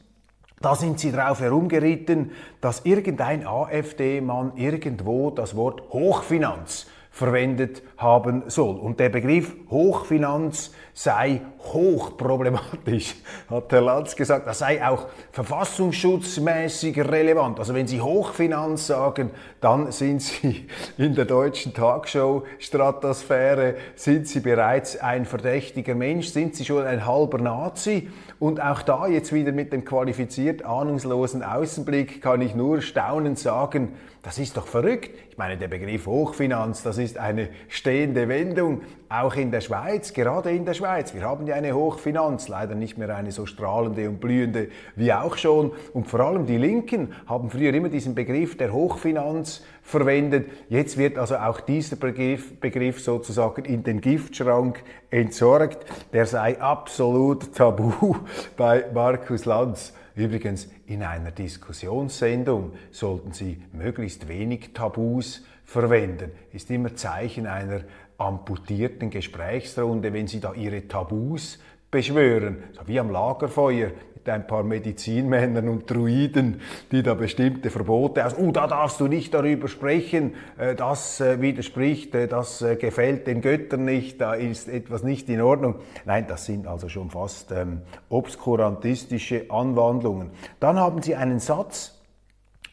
Da 0.64 0.74
sind 0.74 0.98
sie 0.98 1.12
drauf 1.12 1.40
herumgeritten, 1.40 2.30
dass 2.62 2.86
irgendein 2.86 3.46
AfD-Mann 3.46 4.52
irgendwo 4.56 5.28
das 5.28 5.54
Wort 5.56 5.82
Hochfinanz 5.92 6.86
verwendet 7.10 7.82
haben 7.98 8.44
soll. 8.46 8.76
Und 8.76 8.98
der 8.98 9.10
Begriff 9.10 9.54
Hochfinanz 9.68 10.72
sei 10.94 11.42
hochproblematisch, 11.72 13.14
hat 13.50 13.72
Herr 13.72 13.80
Lanz 13.80 14.14
gesagt. 14.14 14.46
Das 14.46 14.58
sei 14.58 14.86
auch 14.86 15.06
verfassungsschutzmäßig 15.32 16.98
relevant. 16.98 17.58
Also 17.58 17.74
wenn 17.74 17.86
Sie 17.86 18.00
Hochfinanz 18.00 18.86
sagen, 18.86 19.30
dann 19.60 19.92
sind 19.92 20.22
Sie 20.22 20.66
in 20.98 21.14
der 21.14 21.24
deutschen 21.24 21.74
Talkshow-Stratosphäre, 21.74 23.76
sind 23.94 24.28
Sie 24.28 24.40
bereits 24.40 24.98
ein 24.98 25.24
verdächtiger 25.24 25.94
Mensch, 25.94 26.28
sind 26.28 26.54
Sie 26.54 26.64
schon 26.64 26.84
ein 26.84 27.06
halber 27.06 27.38
Nazi. 27.38 28.10
Und 28.38 28.60
auch 28.60 28.82
da 28.82 29.06
jetzt 29.06 29.32
wieder 29.32 29.52
mit 29.52 29.72
dem 29.72 29.84
qualifiziert 29.84 30.64
ahnungslosen 30.64 31.42
Außenblick 31.42 32.20
kann 32.20 32.42
ich 32.42 32.54
nur 32.54 32.82
staunend 32.82 33.38
sagen, 33.38 33.94
das 34.22 34.38
ist 34.38 34.56
doch 34.56 34.66
verrückt. 34.66 35.10
Ich 35.30 35.36
meine, 35.36 35.58
der 35.58 35.68
Begriff 35.68 36.06
Hochfinanz, 36.06 36.82
das 36.82 36.96
ist 36.96 37.18
eine 37.18 37.50
stehende 37.68 38.28
Wendung, 38.28 38.80
auch 39.20 39.36
in 39.36 39.50
der 39.50 39.60
Schweiz, 39.60 40.12
gerade 40.12 40.50
in 40.50 40.64
der 40.64 40.74
Schweiz. 40.74 41.14
Wir 41.14 41.22
haben 41.22 41.46
ja 41.46 41.54
eine 41.54 41.74
Hochfinanz, 41.74 42.48
leider 42.48 42.74
nicht 42.74 42.98
mehr 42.98 43.14
eine 43.14 43.32
so 43.32 43.46
strahlende 43.46 44.08
und 44.08 44.20
blühende 44.20 44.68
wie 44.96 45.12
auch 45.12 45.36
schon. 45.36 45.72
Und 45.92 46.08
vor 46.08 46.20
allem 46.20 46.46
die 46.46 46.56
Linken 46.56 47.12
haben 47.26 47.50
früher 47.50 47.72
immer 47.74 47.88
diesen 47.88 48.14
Begriff 48.14 48.56
der 48.56 48.72
Hochfinanz 48.72 49.62
verwendet. 49.82 50.50
Jetzt 50.68 50.96
wird 50.96 51.18
also 51.18 51.36
auch 51.36 51.60
dieser 51.60 51.96
Begriff, 51.96 52.58
Begriff 52.58 53.00
sozusagen 53.00 53.64
in 53.64 53.82
den 53.82 54.00
Giftschrank 54.00 54.82
entsorgt. 55.10 55.84
Der 56.12 56.26
sei 56.26 56.60
absolut 56.60 57.54
tabu 57.54 58.16
bei 58.56 58.84
Markus 58.92 59.44
Lanz. 59.44 59.92
Übrigens, 60.16 60.68
in 60.86 61.02
einer 61.02 61.32
Diskussionssendung 61.32 62.72
sollten 62.92 63.32
Sie 63.32 63.60
möglichst 63.72 64.28
wenig 64.28 64.72
Tabus 64.72 65.44
verwenden. 65.64 66.30
Ist 66.52 66.70
immer 66.70 66.94
Zeichen 66.94 67.46
einer 67.46 67.80
amputierten 68.18 69.10
Gesprächsrunde, 69.10 70.12
wenn 70.12 70.26
Sie 70.26 70.40
da 70.40 70.54
Ihre 70.54 70.86
Tabus 70.88 71.58
beschwören, 71.90 72.64
so 72.72 72.86
wie 72.86 72.98
am 72.98 73.10
Lagerfeuer 73.10 73.90
mit 74.24 74.28
ein 74.28 74.46
paar 74.46 74.62
Medizinmännern 74.62 75.68
und 75.68 75.88
Druiden, 75.88 76.60
die 76.90 77.02
da 77.02 77.14
bestimmte 77.14 77.70
Verbote 77.70 78.24
aus, 78.26 78.36
oh, 78.36 78.50
da 78.50 78.66
darfst 78.66 78.98
du 79.00 79.06
nicht 79.06 79.34
darüber 79.34 79.68
sprechen, 79.68 80.34
äh, 80.58 80.74
das 80.74 81.20
äh, 81.20 81.40
widerspricht, 81.40 82.14
äh, 82.14 82.26
das 82.26 82.64
gefällt 82.80 83.26
den 83.26 83.42
Göttern 83.42 83.84
nicht, 83.84 84.20
da 84.20 84.34
ist 84.34 84.68
etwas 84.68 85.02
nicht 85.02 85.28
in 85.28 85.40
Ordnung. 85.40 85.76
Nein, 86.04 86.26
das 86.26 86.46
sind 86.46 86.66
also 86.66 86.88
schon 86.88 87.10
fast 87.10 87.52
ähm, 87.52 87.82
obskurantistische 88.08 89.50
Anwandlungen. 89.50 90.30
Dann 90.58 90.78
haben 90.78 91.02
sie 91.02 91.14
einen 91.14 91.38
Satz 91.38 92.00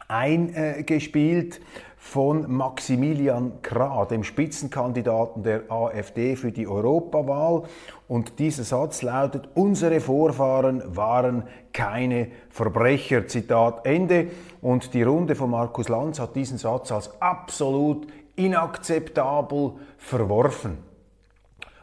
eingespielt, 0.08 1.62
von 2.04 2.52
Maximilian 2.52 3.62
Krah, 3.62 4.06
dem 4.06 4.24
Spitzenkandidaten 4.24 5.44
der 5.44 5.72
AfD 5.72 6.36
für 6.36 6.52
die 6.52 6.68
Europawahl. 6.68 7.64
Und 8.08 8.40
dieser 8.40 8.64
Satz 8.64 9.04
lautet, 9.04 9.48
unsere 9.54 10.02
Vorfahren 10.02 10.96
waren 10.96 11.44
keine 11.74 12.30
Verbrecher. 12.50 13.28
Zitat 13.28 13.86
Ende. 13.86 14.32
Und 14.62 14.96
die 14.96 15.04
Runde 15.04 15.36
von 15.36 15.52
Markus 15.52 15.90
Lanz 15.90 16.20
hat 16.20 16.36
diesen 16.36 16.58
Satz 16.58 16.92
als 16.92 17.22
absolut 17.22 18.08
inakzeptabel 18.36 19.74
verworfen. 20.00 20.80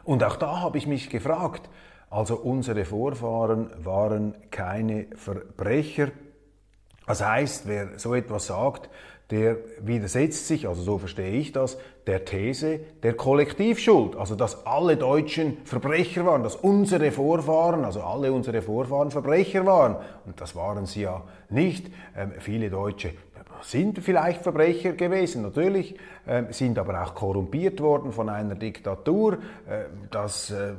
Und 0.03 0.23
auch 0.25 0.35
da 0.35 0.59
habe 0.59 0.77
ich 0.77 0.85
mich 0.85 1.09
gefragt, 1.09 1.69
also 2.09 2.35
unsere 2.35 2.83
Vorfahren 2.83 3.69
waren 3.83 4.35
keine 4.51 5.07
Verbrecher. 5.15 6.09
Das 7.07 7.25
heißt, 7.25 7.67
wer 7.67 7.97
so 7.97 8.13
etwas 8.13 8.47
sagt, 8.47 8.89
der 9.31 9.57
widersetzt 9.81 10.47
sich, 10.47 10.67
also 10.67 10.81
so 10.81 10.97
verstehe 10.97 11.31
ich 11.31 11.51
das, 11.51 11.77
der 12.07 12.25
These 12.25 12.79
der 13.03 13.13
Kollektivschuld, 13.13 14.15
also 14.15 14.35
dass 14.35 14.65
alle 14.65 14.97
Deutschen 14.97 15.57
Verbrecher 15.65 16.25
waren, 16.25 16.41
dass 16.41 16.55
unsere 16.55 17.11
Vorfahren, 17.11 17.85
also 17.85 18.01
alle 18.01 18.33
unsere 18.33 18.61
Vorfahren 18.63 19.11
Verbrecher 19.11 19.65
waren. 19.65 19.97
Und 20.25 20.41
das 20.41 20.55
waren 20.55 20.87
sie 20.87 21.01
ja 21.01 21.23
nicht. 21.49 21.87
Ähm, 22.17 22.33
viele 22.39 22.71
Deutsche 22.71 23.11
sind 23.61 23.99
vielleicht 23.99 24.41
Verbrecher 24.41 24.93
gewesen, 24.93 25.41
natürlich, 25.41 25.95
äh, 26.25 26.43
sind 26.51 26.77
aber 26.79 27.03
auch 27.03 27.13
korrumpiert 27.13 27.81
worden 27.81 28.11
von 28.11 28.29
einer 28.29 28.55
Diktatur. 28.55 29.33
Äh, 29.67 29.85
das 30.11 30.51
äh, 30.51 30.73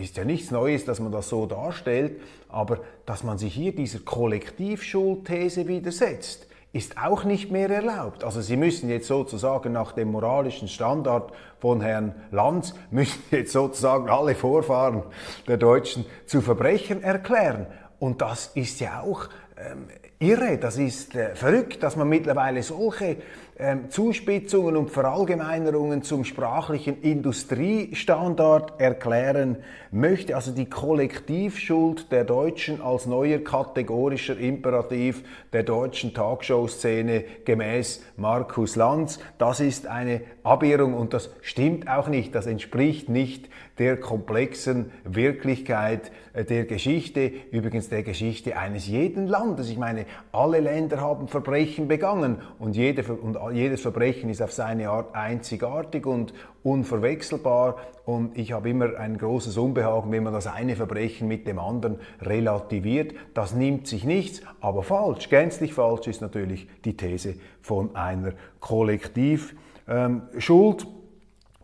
ist 0.00 0.16
ja 0.16 0.24
nichts 0.24 0.50
Neues, 0.50 0.84
dass 0.84 1.00
man 1.00 1.12
das 1.12 1.28
so 1.28 1.46
darstellt, 1.46 2.20
aber 2.48 2.80
dass 3.06 3.22
man 3.22 3.38
sich 3.38 3.54
hier 3.54 3.74
dieser 3.74 4.00
Kollektivschuldthese 4.00 5.66
widersetzt, 5.66 6.48
ist 6.76 6.98
auch 6.98 7.24
nicht 7.24 7.50
mehr 7.50 7.70
erlaubt. 7.70 8.22
Also 8.22 8.42
Sie 8.42 8.56
müssen 8.56 8.90
jetzt 8.90 9.06
sozusagen 9.06 9.72
nach 9.72 9.92
dem 9.92 10.12
moralischen 10.12 10.68
Standard 10.68 11.32
von 11.58 11.80
Herrn 11.80 12.14
Lanz, 12.30 12.74
müssen 12.90 13.22
jetzt 13.30 13.52
sozusagen 13.52 14.10
alle 14.10 14.34
Vorfahren 14.34 15.02
der 15.48 15.56
Deutschen 15.56 16.04
zu 16.26 16.42
Verbrechern 16.42 17.02
erklären. 17.02 17.66
Und 17.98 18.20
das 18.20 18.48
ist 18.54 18.80
ja 18.80 19.00
auch 19.00 19.30
ähm, 19.58 19.86
irre, 20.18 20.58
das 20.58 20.76
ist 20.76 21.14
äh, 21.14 21.34
verrückt, 21.34 21.82
dass 21.82 21.96
man 21.96 22.08
mittlerweile 22.08 22.62
solche 22.62 23.16
ähm, 23.58 23.88
Zuspitzungen 23.88 24.76
und 24.76 24.90
Verallgemeinerungen 24.90 26.02
zum 26.02 26.26
sprachlichen 26.26 27.00
Industriestandard 27.00 28.78
erklären 28.78 29.56
möchte. 29.90 30.36
Also 30.36 30.52
die 30.52 30.68
Kollektivschuld 30.68 32.12
der 32.12 32.24
Deutschen 32.24 32.82
als 32.82 33.06
neuer 33.06 33.38
kategorischer 33.38 34.36
Imperativ 34.38 35.22
der 35.54 35.62
deutschen 35.62 36.12
Talkshow-Szene 36.12 37.24
gemäß 37.46 38.02
Markus 38.18 38.76
Lanz. 38.76 39.20
Das 39.38 39.60
ist 39.60 39.86
eine 39.86 40.20
Abirrung 40.42 40.92
und 40.92 41.14
das 41.14 41.30
stimmt 41.40 41.88
auch 41.88 42.08
nicht. 42.08 42.34
Das 42.34 42.46
entspricht 42.46 43.08
nicht 43.08 43.48
der 43.78 43.98
komplexen 43.98 44.92
Wirklichkeit 45.04 46.12
äh, 46.34 46.44
der 46.44 46.64
Geschichte, 46.64 47.32
übrigens 47.50 47.88
der 47.88 48.02
Geschichte 48.02 48.58
eines 48.58 48.86
jeden 48.86 49.26
Landes. 49.26 49.45
Ich 49.68 49.78
meine, 49.78 50.06
alle 50.32 50.60
Länder 50.60 51.00
haben 51.00 51.28
Verbrechen 51.28 51.88
begangen 51.88 52.38
und, 52.58 52.76
jede, 52.76 53.04
und 53.14 53.38
jedes 53.52 53.80
Verbrechen 53.80 54.28
ist 54.28 54.42
auf 54.42 54.52
seine 54.52 54.90
Art 54.90 55.14
einzigartig 55.14 56.06
und 56.06 56.34
unverwechselbar 56.62 57.76
und 58.04 58.36
ich 58.36 58.52
habe 58.52 58.70
immer 58.70 58.96
ein 58.98 59.18
großes 59.18 59.56
Unbehagen, 59.56 60.10
wenn 60.10 60.24
man 60.24 60.32
das 60.32 60.46
eine 60.46 60.74
Verbrechen 60.76 61.28
mit 61.28 61.46
dem 61.46 61.58
anderen 61.58 62.00
relativiert. 62.20 63.14
Das 63.34 63.54
nimmt 63.54 63.86
sich 63.86 64.04
nichts, 64.04 64.42
aber 64.60 64.82
falsch, 64.82 65.28
gänzlich 65.28 65.74
falsch 65.74 66.08
ist 66.08 66.20
natürlich 66.20 66.68
die 66.84 66.96
These 66.96 67.34
von 67.60 67.94
einer 67.94 68.32
Kollektivschuld. 68.60 69.56
Ähm, 69.88 70.22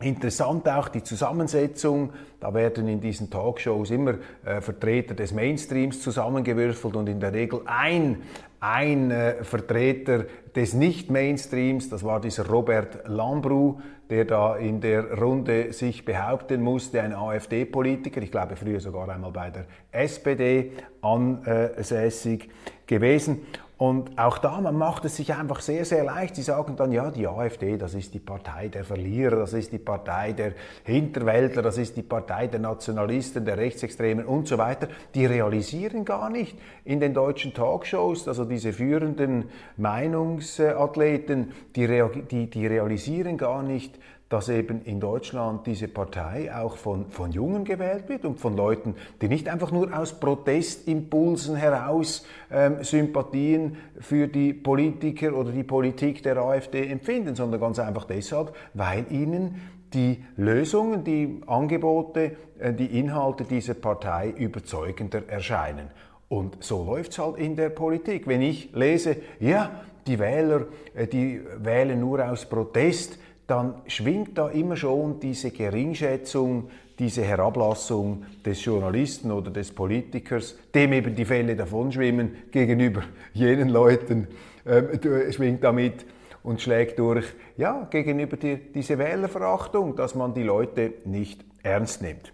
Interessant 0.02 0.68
auch 0.68 0.88
die 0.88 1.02
Zusammensetzung. 1.02 2.12
Da 2.40 2.52
werden 2.52 2.88
in 2.88 3.00
diesen 3.00 3.30
Talkshows 3.30 3.90
immer 3.90 4.14
äh, 4.44 4.60
Vertreter 4.60 5.14
des 5.14 5.32
Mainstreams 5.32 6.02
zusammengewürfelt 6.02 6.96
und 6.96 7.08
in 7.08 7.20
der 7.20 7.32
Regel 7.32 7.60
ein, 7.66 8.22
ein 8.60 9.10
äh, 9.10 9.44
Vertreter 9.44 10.24
des 10.54 10.74
Nicht-Mainstreams, 10.74 11.88
das 11.88 12.04
war 12.04 12.20
dieser 12.20 12.46
Robert 12.48 13.08
Lambrou, 13.08 13.80
der 14.10 14.24
da 14.24 14.56
in 14.56 14.80
der 14.80 15.18
Runde 15.18 15.72
sich 15.72 16.04
behaupten 16.04 16.62
musste, 16.62 17.00
ein 17.00 17.14
AfD-Politiker, 17.14 18.20
ich 18.20 18.30
glaube 18.30 18.56
früher 18.56 18.80
sogar 18.80 19.08
einmal 19.08 19.32
bei 19.32 19.50
der 19.50 19.64
SPD 19.90 20.72
ansässig 21.00 22.50
gewesen. 22.86 23.40
Und 23.82 24.16
auch 24.16 24.38
da, 24.38 24.60
man 24.60 24.76
macht 24.76 25.04
es 25.06 25.16
sich 25.16 25.34
einfach 25.34 25.60
sehr, 25.60 25.84
sehr 25.84 26.04
leicht. 26.04 26.36
Sie 26.36 26.42
sagen 26.42 26.76
dann, 26.76 26.92
ja, 26.92 27.10
die 27.10 27.26
AfD, 27.26 27.76
das 27.76 27.94
ist 27.94 28.14
die 28.14 28.20
Partei 28.20 28.68
der 28.68 28.84
Verlierer, 28.84 29.34
das 29.34 29.54
ist 29.54 29.72
die 29.72 29.78
Partei 29.78 30.34
der 30.34 30.52
Hinterwäldler, 30.84 31.62
das 31.62 31.78
ist 31.78 31.96
die 31.96 32.02
Partei 32.02 32.46
der 32.46 32.60
Nationalisten, 32.60 33.44
der 33.44 33.58
Rechtsextremen 33.58 34.24
und 34.24 34.46
so 34.46 34.56
weiter. 34.56 34.86
Die 35.16 35.26
realisieren 35.26 36.04
gar 36.04 36.30
nicht 36.30 36.56
in 36.84 37.00
den 37.00 37.12
deutschen 37.12 37.54
Talkshows, 37.54 38.28
also 38.28 38.44
diese 38.44 38.72
führenden 38.72 39.46
Meinungsathleten, 39.76 41.50
die, 41.74 41.88
die, 42.30 42.50
die 42.50 42.66
realisieren 42.68 43.36
gar 43.36 43.64
nicht, 43.64 43.98
dass 44.32 44.48
eben 44.48 44.80
in 44.84 44.98
Deutschland 44.98 45.66
diese 45.66 45.88
Partei 45.88 46.50
auch 46.54 46.78
von, 46.78 47.10
von 47.10 47.32
Jungen 47.32 47.64
gewählt 47.64 48.08
wird 48.08 48.24
und 48.24 48.40
von 48.40 48.56
Leuten, 48.56 48.94
die 49.20 49.28
nicht 49.28 49.46
einfach 49.46 49.70
nur 49.70 49.94
aus 49.94 50.18
Protestimpulsen 50.18 51.54
heraus 51.54 52.24
ähm, 52.50 52.82
Sympathien 52.82 53.76
für 54.00 54.28
die 54.28 54.54
Politiker 54.54 55.34
oder 55.34 55.52
die 55.52 55.64
Politik 55.64 56.22
der 56.22 56.38
AfD 56.38 56.86
empfinden, 56.86 57.34
sondern 57.34 57.60
ganz 57.60 57.78
einfach 57.78 58.06
deshalb, 58.06 58.54
weil 58.72 59.04
ihnen 59.10 59.60
die 59.92 60.24
Lösungen, 60.38 61.04
die 61.04 61.42
Angebote, 61.46 62.36
äh, 62.58 62.72
die 62.72 62.98
Inhalte 62.98 63.44
dieser 63.44 63.74
Partei 63.74 64.30
überzeugender 64.30 65.28
erscheinen. 65.28 65.90
Und 66.30 66.64
so 66.64 66.82
läuft 66.82 67.12
es 67.12 67.18
halt 67.18 67.36
in 67.36 67.54
der 67.54 67.68
Politik. 67.68 68.26
Wenn 68.26 68.40
ich 68.40 68.72
lese, 68.72 69.16
ja, 69.40 69.82
die 70.06 70.18
Wähler, 70.18 70.68
äh, 70.94 71.06
die 71.06 71.42
wählen 71.58 72.00
nur 72.00 72.26
aus 72.26 72.46
Protest, 72.46 73.18
dann 73.46 73.74
schwingt 73.86 74.38
da 74.38 74.48
immer 74.48 74.76
schon 74.76 75.20
diese 75.20 75.50
Geringschätzung, 75.50 76.70
diese 76.98 77.22
Herablassung 77.22 78.24
des 78.44 78.64
Journalisten 78.64 79.30
oder 79.32 79.50
des 79.50 79.72
Politikers, 79.72 80.56
dem 80.74 80.92
eben 80.92 81.14
die 81.14 81.24
Fälle 81.24 81.56
davonschwimmen, 81.56 82.50
gegenüber 82.50 83.02
jenen 83.32 83.68
Leuten, 83.68 84.28
äh, 84.64 85.32
schwingt 85.32 85.64
damit 85.64 86.06
und 86.42 86.60
schlägt 86.60 86.98
durch, 86.98 87.26
ja, 87.56 87.86
gegenüber 87.90 88.36
die, 88.36 88.56
diese 88.72 88.98
Wählerverachtung, 88.98 89.96
dass 89.96 90.14
man 90.14 90.34
die 90.34 90.42
Leute 90.42 90.94
nicht 91.04 91.44
ernst 91.62 92.02
nimmt. 92.02 92.32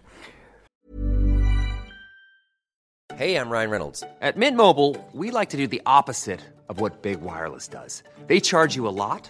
Hey, 3.15 3.35
I'm 3.35 3.49
Ryan 3.49 3.69
Reynolds. 3.69 4.03
At 4.21 4.37
Mint 4.37 4.55
Mobile, 4.55 4.95
we 5.13 5.29
like 5.29 5.49
to 5.49 5.57
do 5.57 5.67
the 5.67 5.81
opposite 5.85 6.39
of 6.69 6.79
what 6.79 7.01
Big 7.01 7.19
Wireless 7.21 7.67
does. 7.67 8.01
They 8.27 8.39
charge 8.39 8.77
you 8.77 8.87
a 8.87 8.95
lot. 8.95 9.29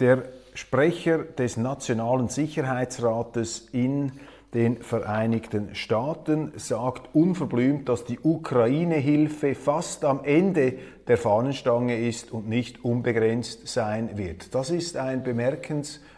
Der 0.00 0.24
Sprecher 0.54 1.18
des 1.18 1.56
Nationalen 1.56 2.28
Sicherheitsrates 2.28 3.68
in 3.72 4.12
den 4.54 4.78
Vereinigten 4.78 5.74
Staaten 5.74 6.52
sagt 6.56 7.14
unverblümt, 7.14 7.88
dass 7.88 8.04
die 8.04 8.18
Ukraine-Hilfe 8.18 9.54
fast 9.54 10.04
am 10.04 10.24
Ende 10.24 10.78
der 11.08 11.18
Fahnenstange 11.18 11.98
ist 11.98 12.32
und 12.32 12.48
nicht 12.48 12.82
unbegrenzt 12.84 13.68
sein 13.68 14.16
wird. 14.16 14.54
Das 14.54 14.70
ist 14.70 14.96
ein 14.96 15.22
bemerkenswerter 15.24 16.15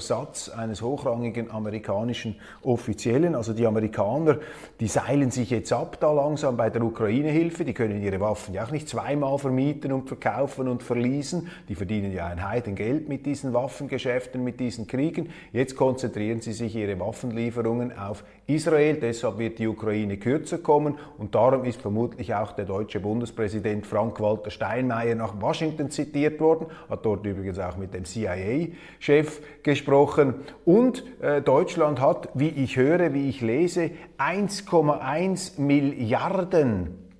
Satz 0.00 0.48
eines 0.48 0.82
hochrangigen 0.82 1.50
amerikanischen 1.50 2.36
Offiziellen. 2.62 3.34
Also 3.34 3.52
die 3.52 3.66
Amerikaner, 3.66 4.38
die 4.80 4.88
seilen 4.88 5.30
sich 5.30 5.50
jetzt 5.50 5.72
ab 5.72 5.98
da 6.00 6.12
langsam 6.12 6.56
bei 6.56 6.70
der 6.70 6.82
Ukraine-Hilfe. 6.82 7.64
Die 7.64 7.74
können 7.74 8.02
ihre 8.02 8.20
Waffen 8.20 8.54
ja 8.54 8.64
auch 8.64 8.70
nicht 8.70 8.88
zweimal 8.88 9.38
vermieten 9.38 9.92
und 9.92 10.08
verkaufen 10.08 10.66
und 10.66 10.82
verließen. 10.82 11.48
Die 11.68 11.74
verdienen 11.74 12.12
ja 12.12 12.26
ein 12.26 12.48
Heidengeld 12.48 13.08
mit 13.08 13.26
diesen 13.26 13.52
Waffengeschäften, 13.52 14.42
mit 14.42 14.58
diesen 14.58 14.86
Kriegen. 14.86 15.30
Jetzt 15.52 15.76
konzentrieren 15.76 16.40
sie 16.40 16.52
sich 16.52 16.74
ihre 16.74 16.98
Waffenlieferungen 16.98 17.96
auf 17.96 18.24
Israel. 18.46 18.96
Deshalb 18.96 19.38
wird 19.38 19.58
die 19.58 19.68
Ukraine 19.68 20.16
kürzer 20.16 20.58
kommen 20.58 20.98
und 21.18 21.34
darum 21.34 21.64
ist 21.64 21.80
vermutlich 21.80 22.34
auch 22.34 22.52
der 22.52 22.64
deutsche 22.64 23.00
Bundespräsident 23.00 23.86
Frank 23.86 24.18
Walter 24.18 24.40
Walter 24.40 24.50
Steinmeier 24.50 25.14
nach 25.14 25.40
Washington 25.40 25.90
zitiert 25.90 26.40
worden, 26.40 26.66
hat 26.88 27.04
dort 27.04 27.26
übrigens 27.26 27.58
auch 27.58 27.76
mit 27.76 27.92
dem 27.94 28.04
CIA-Chef 28.04 29.40
gesprochen. 29.62 30.34
Und 30.64 31.04
äh, 31.20 31.42
Deutschland 31.42 32.00
hat, 32.00 32.28
wie 32.34 32.48
ich 32.48 32.76
höre, 32.76 33.12
wie 33.14 33.28
ich 33.28 33.40
lese, 33.40 33.90
1,1 34.18 35.60
Milliarden 35.60 37.10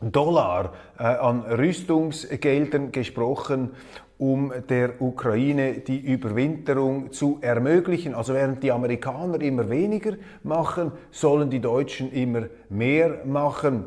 Dollar 0.00 0.72
äh, 0.98 1.02
an 1.02 1.42
Rüstungsgeldern 1.42 2.90
gesprochen, 2.90 3.70
um 4.16 4.52
der 4.68 5.00
Ukraine 5.00 5.80
die 5.80 5.98
Überwinterung 5.98 7.12
zu 7.12 7.38
ermöglichen. 7.40 8.14
Also 8.14 8.34
während 8.34 8.62
die 8.62 8.72
Amerikaner 8.72 9.40
immer 9.40 9.70
weniger 9.70 10.16
machen, 10.42 10.92
sollen 11.10 11.50
die 11.50 11.60
Deutschen 11.60 12.12
immer 12.12 12.46
mehr 12.68 13.24
machen. 13.24 13.86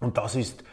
Und 0.00 0.16
das 0.16 0.34
ist 0.34 0.64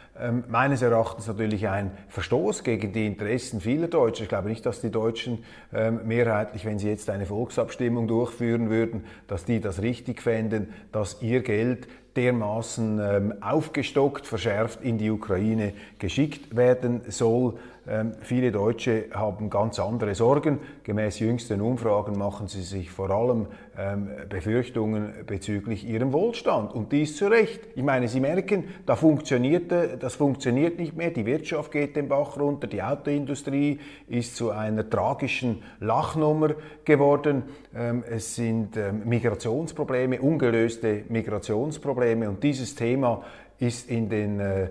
meines 0.48 0.82
Erachtens 0.82 1.26
natürlich 1.26 1.68
ein 1.68 1.92
Verstoß 2.08 2.64
gegen 2.64 2.92
die 2.92 3.06
Interessen 3.06 3.60
vieler 3.60 3.88
Deutscher. 3.88 4.24
Ich 4.24 4.28
glaube 4.28 4.48
nicht, 4.48 4.66
dass 4.66 4.80
die 4.80 4.90
Deutschen 4.90 5.44
ähm, 5.72 6.00
mehrheitlich, 6.04 6.64
wenn 6.64 6.78
sie 6.78 6.88
jetzt 6.88 7.10
eine 7.10 7.26
Volksabstimmung 7.26 8.08
durchführen 8.08 8.70
würden, 8.70 9.04
dass 9.26 9.44
die 9.44 9.60
das 9.60 9.82
richtig 9.82 10.22
fänden, 10.22 10.72
dass 10.92 11.22
ihr 11.22 11.42
Geld 11.42 11.88
dermaßen 12.16 13.00
ähm, 13.00 13.34
aufgestockt, 13.42 14.26
verschärft 14.26 14.82
in 14.82 14.98
die 14.98 15.10
Ukraine 15.10 15.72
geschickt 15.98 16.56
werden 16.56 17.02
soll. 17.08 17.54
Ähm, 17.88 18.12
viele 18.20 18.52
Deutsche 18.52 19.06
haben 19.12 19.48
ganz 19.48 19.78
andere 19.80 20.14
Sorgen. 20.14 20.58
Gemäß 20.82 21.20
jüngsten 21.20 21.60
Umfragen 21.60 22.18
machen 22.18 22.46
sie 22.46 22.62
sich 22.62 22.90
vor 22.90 23.10
allem 23.10 23.46
ähm, 23.78 24.10
Befürchtungen 24.28 25.14
bezüglich 25.26 25.86
ihrem 25.88 26.12
Wohlstand. 26.12 26.74
Und 26.74 26.92
dies 26.92 27.16
zu 27.16 27.28
Recht. 27.28 27.60
Ich 27.74 27.82
meine, 27.82 28.08
Sie 28.08 28.20
merken, 28.20 28.64
da 28.84 28.94
funktioniert, 28.94 29.72
das 29.72 30.14
funktioniert 30.16 30.78
nicht 30.78 30.96
mehr. 30.96 31.10
Die 31.10 31.24
Wirtschaft 31.24 31.72
geht 31.72 31.96
den 31.96 32.08
Bach 32.08 32.36
runter. 32.38 32.66
Die 32.66 32.82
Autoindustrie 32.82 33.78
ist 34.06 34.36
zu 34.36 34.50
einer 34.50 34.88
tragischen 34.88 35.62
Lachnummer 35.80 36.50
geworden. 36.84 37.44
Ähm, 37.74 38.04
es 38.08 38.34
sind 38.34 38.78
Migrationsprobleme, 39.04 40.20
ungelöste 40.20 41.04
Migrationsprobleme. 41.08 42.28
Und 42.28 42.42
dieses 42.42 42.74
Thema 42.74 43.22
ist 43.58 43.90
in 43.90 44.08
den 44.08 44.40
äh, 44.40 44.68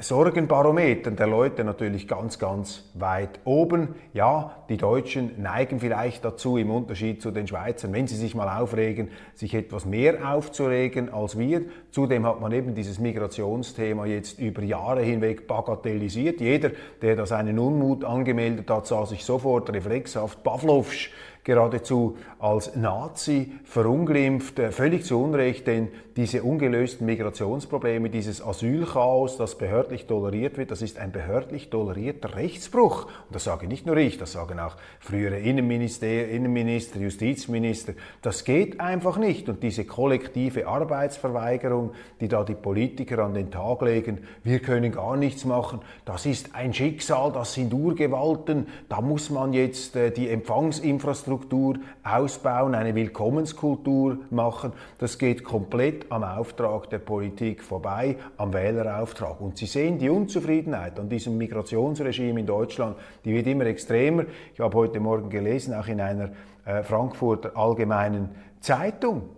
Sorgenbarometern 0.00 1.16
der 1.16 1.26
Leute 1.26 1.64
natürlich 1.64 2.08
ganz, 2.08 2.38
ganz 2.38 2.84
weit 2.94 3.40
oben. 3.44 3.94
Ja, 4.12 4.56
die 4.68 4.76
Deutschen 4.76 5.40
neigen 5.40 5.80
vielleicht 5.80 6.24
dazu, 6.24 6.56
im 6.56 6.70
Unterschied 6.70 7.22
zu 7.22 7.30
den 7.30 7.46
Schweizern, 7.46 7.92
wenn 7.92 8.06
sie 8.06 8.16
sich 8.16 8.34
mal 8.34 8.60
aufregen, 8.60 9.08
sich 9.34 9.54
etwas 9.54 9.86
mehr 9.86 10.32
aufzuregen 10.32 11.12
als 11.12 11.38
wir. 11.38 11.62
Zudem 11.90 12.26
hat 12.26 12.40
man 12.40 12.52
eben 12.52 12.74
dieses 12.74 12.98
Migrationsthema 12.98 14.06
jetzt 14.06 14.38
über 14.38 14.62
Jahre 14.62 15.02
hinweg 15.02 15.46
bagatellisiert. 15.46 16.40
Jeder, 16.40 16.70
der 17.02 17.16
da 17.16 17.26
seinen 17.26 17.58
Unmut 17.58 18.04
angemeldet 18.04 18.70
hat, 18.70 18.86
sah 18.86 19.06
sich 19.06 19.24
sofort 19.24 19.72
reflexhaft 19.72 20.42
Pavlovsch 20.42 21.12
geradezu 21.44 22.16
als 22.38 22.74
Nazi 22.74 23.52
verunglimpft, 23.64 24.58
äh, 24.58 24.72
völlig 24.72 25.04
zu 25.04 25.22
Unrecht, 25.22 25.66
denn 25.66 25.88
diese 26.16 26.42
ungelösten 26.42 27.06
Migrationsprobleme, 27.06 28.10
dieses 28.10 28.44
Asylchaos, 28.44 29.36
das 29.36 29.56
behördlich 29.56 30.06
toleriert 30.06 30.58
wird, 30.58 30.70
das 30.70 30.82
ist 30.82 30.98
ein 30.98 31.12
behördlich 31.12 31.70
tolerierter 31.70 32.36
Rechtsbruch. 32.36 33.04
Und 33.04 33.34
das 33.34 33.44
sage 33.44 33.66
nicht 33.66 33.86
nur 33.86 33.96
ich, 33.96 34.18
das 34.18 34.32
sagen 34.32 34.60
auch 34.60 34.76
frühere 35.00 35.38
Innenminister, 35.38 36.28
Innenminister, 36.28 37.00
Justizminister. 37.00 37.94
Das 38.22 38.44
geht 38.44 38.80
einfach 38.80 39.16
nicht. 39.16 39.48
Und 39.48 39.62
diese 39.62 39.84
kollektive 39.84 40.66
Arbeitsverweigerung, 40.66 41.92
die 42.20 42.28
da 42.28 42.44
die 42.44 42.54
Politiker 42.54 43.20
an 43.20 43.34
den 43.34 43.50
Tag 43.50 43.82
legen, 43.82 44.20
wir 44.42 44.60
können 44.60 44.92
gar 44.92 45.16
nichts 45.16 45.44
machen, 45.44 45.80
das 46.04 46.26
ist 46.26 46.54
ein 46.54 46.72
Schicksal, 46.72 47.32
das 47.32 47.54
sind 47.54 47.72
Urgewalten, 47.72 48.66
da 48.88 49.00
muss 49.00 49.30
man 49.30 49.52
jetzt 49.52 49.96
äh, 49.96 50.10
die 50.10 50.28
Empfangsinfrastruktur 50.28 51.34
Infrastruktur 51.34 51.76
ausbauen, 52.02 52.74
eine 52.74 52.94
Willkommenskultur 52.94 54.18
machen. 54.30 54.72
Das 54.98 55.18
geht 55.18 55.44
komplett 55.44 56.03
am 56.08 56.24
Auftrag 56.24 56.90
der 56.90 56.98
Politik 56.98 57.62
vorbei, 57.62 58.16
am 58.36 58.52
Wählerauftrag. 58.52 59.40
Und 59.40 59.58
Sie 59.58 59.66
sehen 59.66 59.98
die 59.98 60.08
Unzufriedenheit 60.08 60.98
an 60.98 61.08
diesem 61.08 61.36
Migrationsregime 61.36 62.40
in 62.40 62.46
Deutschland, 62.46 62.96
die 63.24 63.32
wird 63.34 63.46
immer 63.46 63.66
extremer. 63.66 64.24
Ich 64.52 64.60
habe 64.60 64.76
heute 64.76 65.00
Morgen 65.00 65.30
gelesen, 65.30 65.74
auch 65.74 65.86
in 65.86 66.00
einer 66.00 66.30
äh, 66.64 66.82
Frankfurter 66.82 67.56
Allgemeinen 67.56 68.30
Zeitung 68.60 69.28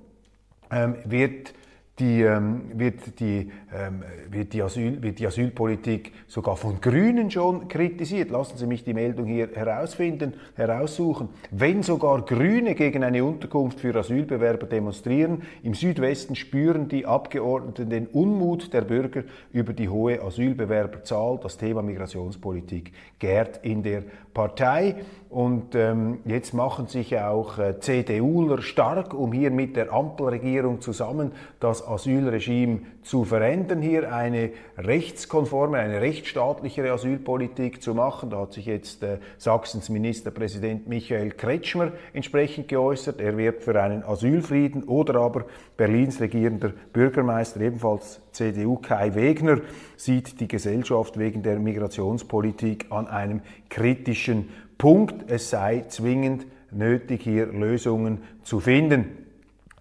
ähm, 0.71 0.97
wird 1.05 1.53
die, 1.99 2.23
ähm, 2.23 2.63
wird, 2.75 3.19
die, 3.21 3.51
ähm, 3.75 4.03
wird, 4.31 4.53
die 4.53 4.63
Asyl, 4.63 5.03
wird 5.03 5.19
die 5.19 5.27
Asylpolitik 5.27 6.13
sogar 6.27 6.57
von 6.57 6.81
Grünen 6.81 7.31
schon 7.31 7.69
kritisiert. 7.69 8.31
Lassen 8.31 8.59
Sie 8.59 8.67
mich 8.67 8.85
die 8.85 8.93
Meldung 8.93 9.25
hier 9.27 9.49
herausfinden, 9.55 10.35
heraussuchen. 10.57 11.31
Wenn 11.51 11.83
sogar 11.83 12.23
Grüne 12.23 12.75
gegen 12.75 13.03
eine 13.03 13.25
Unterkunft 13.25 13.81
für 13.81 13.95
Asylbewerber 13.97 14.67
demonstrieren, 14.67 15.43
im 15.63 15.73
Südwesten 15.73 16.35
spüren 16.35 16.89
die 16.89 17.07
Abgeordneten 17.07 17.89
den 17.89 18.07
Unmut 18.09 18.75
der 18.75 18.83
Bürger 18.83 19.25
über 19.53 19.73
die 19.73 19.89
hohe 19.89 20.23
Asylbewerberzahl. 20.23 21.41
Das 21.43 21.57
Thema 21.57 21.83
Migrationspolitik 21.83 22.93
gärt 23.19 23.61
in 23.65 23.83
der 23.83 24.03
Partei. 24.35 24.97
Und 25.37 25.75
ähm, 25.75 26.21
jetzt 26.25 26.55
machen 26.55 26.87
sich 26.87 27.19
auch 27.19 27.59
äh, 27.59 27.79
CDUler 27.79 28.63
stark, 28.63 29.13
um 29.13 29.35
hier 29.35 29.51
mit 29.51 29.77
der 29.77 29.93
Ampelregierung 29.93 30.81
zusammen 30.81 31.33
das 31.61 31.87
Asylregime 31.87 32.81
zu 33.03 33.25
verändern, 33.25 33.83
hier 33.83 34.15
eine 34.15 34.53
rechtskonforme, 34.79 35.77
eine 35.77 36.01
rechtsstaatlichere 36.01 36.91
Asylpolitik 36.91 37.83
zu 37.83 37.93
machen. 37.93 38.31
Da 38.31 38.39
hat 38.39 38.55
sich 38.55 38.65
jetzt 38.65 39.03
äh, 39.03 39.19
Sachsens 39.37 39.91
Ministerpräsident 39.91 40.89
Michael 40.89 41.33
Kretschmer 41.33 41.93
entsprechend 42.15 42.69
geäußert. 42.69 43.21
Er 43.21 43.37
wird 43.37 43.63
für 43.63 43.79
einen 43.79 44.05
Asylfrieden 44.05 44.85
oder 44.85 45.17
aber 45.17 45.45
Berlins 45.77 46.19
regierender 46.19 46.73
Bürgermeister, 46.95 47.61
ebenfalls 47.61 48.23
CDU 48.33 48.77
Kai 48.77 49.15
Wegner, 49.15 49.61
sieht 49.97 50.41
die 50.41 50.49
Gesellschaft 50.49 51.19
wegen 51.19 51.43
der 51.43 51.59
Migrationspolitik 51.59 52.87
an 52.89 53.07
einem 53.07 53.43
kritischen 53.69 54.49
Punkt. 54.79 55.31
Es 55.31 55.51
sei 55.51 55.85
zwingend 55.89 56.47
nötig, 56.71 57.23
hier 57.23 57.47
Lösungen 57.47 58.23
zu 58.43 58.61
finden. 58.61 59.27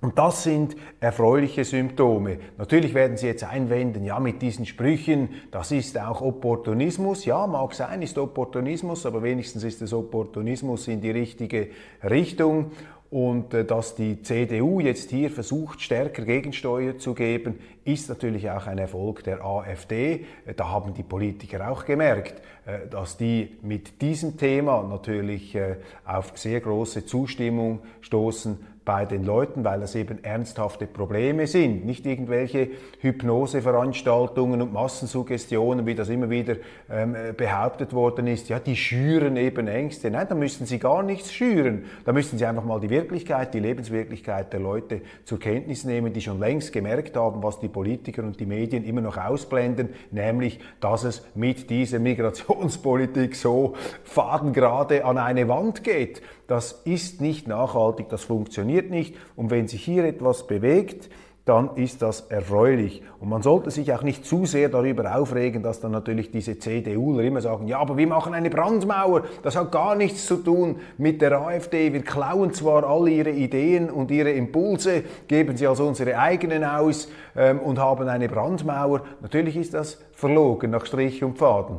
Und 0.01 0.19
das 0.19 0.43
sind 0.43 0.75
erfreuliche 0.99 1.63
Symptome. 1.63 2.37
Natürlich 2.59 2.93
werden 2.93 3.17
Sie 3.17 3.25
jetzt 3.25 3.43
einwenden, 3.43 4.05
ja, 4.05 4.19
mit 4.19 4.39
diesen 4.41 4.67
Sprüchen, 4.67 5.29
das 5.49 5.71
ist 5.71 5.99
auch 5.99 6.21
Opportunismus. 6.21 7.25
Ja, 7.25 7.47
mag 7.47 7.73
sein, 7.73 8.03
ist 8.03 8.17
Opportunismus, 8.19 9.07
aber 9.07 9.23
wenigstens 9.23 9.63
ist 9.63 9.81
es 9.81 9.93
Opportunismus 9.93 10.87
in 10.89 11.01
die 11.01 11.09
richtige 11.09 11.69
Richtung. 12.03 12.71
Und 13.09 13.53
äh, 13.53 13.65
dass 13.65 13.95
die 13.95 14.21
CDU 14.21 14.79
jetzt 14.79 15.09
hier 15.09 15.31
versucht, 15.31 15.81
stärker 15.81 16.23
Gegensteuer 16.23 16.97
zu 16.97 17.15
geben, 17.15 17.59
ist 17.85 18.09
natürlich 18.09 18.49
auch 18.49 18.67
ein 18.67 18.77
Erfolg 18.77 19.23
der 19.23 19.45
AfD. 19.45 20.25
Äh, 20.45 20.53
da 20.55 20.69
haben 20.69 20.93
die 20.93 21.03
Politiker 21.03 21.71
auch 21.71 21.85
gemerkt, 21.85 22.41
äh, 22.65 22.87
dass 22.89 23.15
die 23.15 23.57
mit 23.61 24.01
diesem 24.01 24.37
Thema 24.37 24.83
natürlich 24.83 25.57
auf 26.05 26.33
sehr 26.35 26.59
große 26.59 27.05
Zustimmung 27.05 27.79
stoßen 28.01 28.57
bei 28.85 29.05
den 29.05 29.25
Leuten, 29.25 29.63
weil 29.63 29.79
das 29.79 29.95
eben 29.95 30.23
ernsthafte 30.23 30.85
Probleme 30.85 31.47
sind, 31.47 31.85
nicht 31.85 32.05
irgendwelche 32.05 32.69
Hypnoseveranstaltungen 33.01 34.61
und 34.61 34.71
Massensuggestionen, 34.71 35.87
wie 35.87 35.95
das 35.95 36.09
immer 36.09 36.29
wieder 36.29 36.57
ähm, 36.89 37.15
behauptet 37.35 37.93
worden 37.93 38.27
ist. 38.27 38.47
Ja, 38.47 38.59
die 38.59 38.75
schüren 38.75 39.37
eben 39.37 39.67
Ängste. 39.67 40.11
Nein, 40.11 40.27
da 40.29 40.35
müssen 40.35 40.67
sie 40.67 40.77
gar 40.77 41.01
nichts 41.01 41.33
schüren. 41.33 41.85
Da 42.05 42.13
müssen 42.13 42.37
sie 42.37 42.45
einfach 42.45 42.63
mal 42.63 42.79
die 42.79 42.91
Wirklichkeit, 42.91 43.55
die 43.55 43.59
Lebenswirklichkeit 43.59 44.53
der 44.53 44.59
Leute 44.59 45.01
zur 45.25 45.39
Kenntnis 45.39 45.83
nehmen, 45.83 46.13
die 46.13 46.21
schon 46.21 46.39
längst 46.39 46.71
gemerkt 46.71 47.17
haben, 47.17 47.41
was 47.41 47.59
die 47.59 47.67
Politiker 47.75 48.23
und 48.23 48.39
die 48.39 48.45
Medien 48.45 48.85
immer 48.85 49.01
noch 49.01 49.17
ausblenden, 49.17 49.89
nämlich, 50.09 50.61
dass 50.79 51.03
es 51.03 51.25
mit 51.35 51.69
dieser 51.69 51.99
Migrationspolitik 51.99 53.35
so 53.35 53.73
fadengerade 54.05 55.03
an 55.03 55.17
eine 55.17 55.49
Wand 55.49 55.83
geht. 55.83 56.21
Das 56.47 56.71
ist 56.85 57.19
nicht 57.19 57.49
nachhaltig, 57.49 58.07
das 58.07 58.23
funktioniert 58.23 58.91
nicht. 58.91 59.17
Und 59.35 59.51
wenn 59.51 59.67
sich 59.67 59.83
hier 59.83 60.05
etwas 60.05 60.47
bewegt, 60.47 61.09
dann 61.45 61.75
ist 61.75 62.01
das 62.01 62.21
erfreulich. 62.21 63.03
Und 63.19 63.29
man 63.29 63.43
sollte 63.43 63.69
sich 63.69 63.93
auch 63.93 64.01
nicht 64.01 64.25
zu 64.25 64.47
sehr 64.47 64.67
darüber 64.67 65.15
aufregen, 65.15 65.61
dass 65.61 65.79
dann 65.79 65.91
natürlich 65.91 66.31
diese 66.31 66.57
CDUler 66.57 67.23
immer 67.23 67.39
sagen, 67.39 67.67
ja, 67.67 67.77
aber 67.77 67.97
wir 67.97 68.07
machen 68.07 68.33
eine 68.33 68.49
Brandmauer, 68.49 69.23
das 69.43 69.55
hat 69.55 69.71
gar 69.71 69.95
nichts 69.95 70.25
zu 70.25 70.37
tun 70.37 70.77
mit 70.97 71.21
der 71.21 71.39
AfD. 71.39 71.93
Wir 71.93 72.01
klauen 72.01 72.51
zwar 72.53 72.83
all 72.83 73.07
ihre 73.07 73.29
Ideen 73.29 73.91
und 73.91 74.09
ihre 74.09 74.31
Impulse, 74.31 75.03
geben 75.27 75.55
sie 75.55 75.67
als 75.67 75.79
unsere 75.79 76.17
eigenen 76.17 76.63
aus 76.63 77.09
ähm, 77.35 77.59
und 77.59 77.77
haben 77.77 78.09
eine 78.09 78.27
Brandmauer. 78.27 79.01
Natürlich 79.21 79.55
ist 79.55 79.75
das 79.75 80.01
verlogen 80.13 80.71
nach 80.71 80.85
Strich 80.87 81.23
und 81.23 81.37
Faden. 81.37 81.77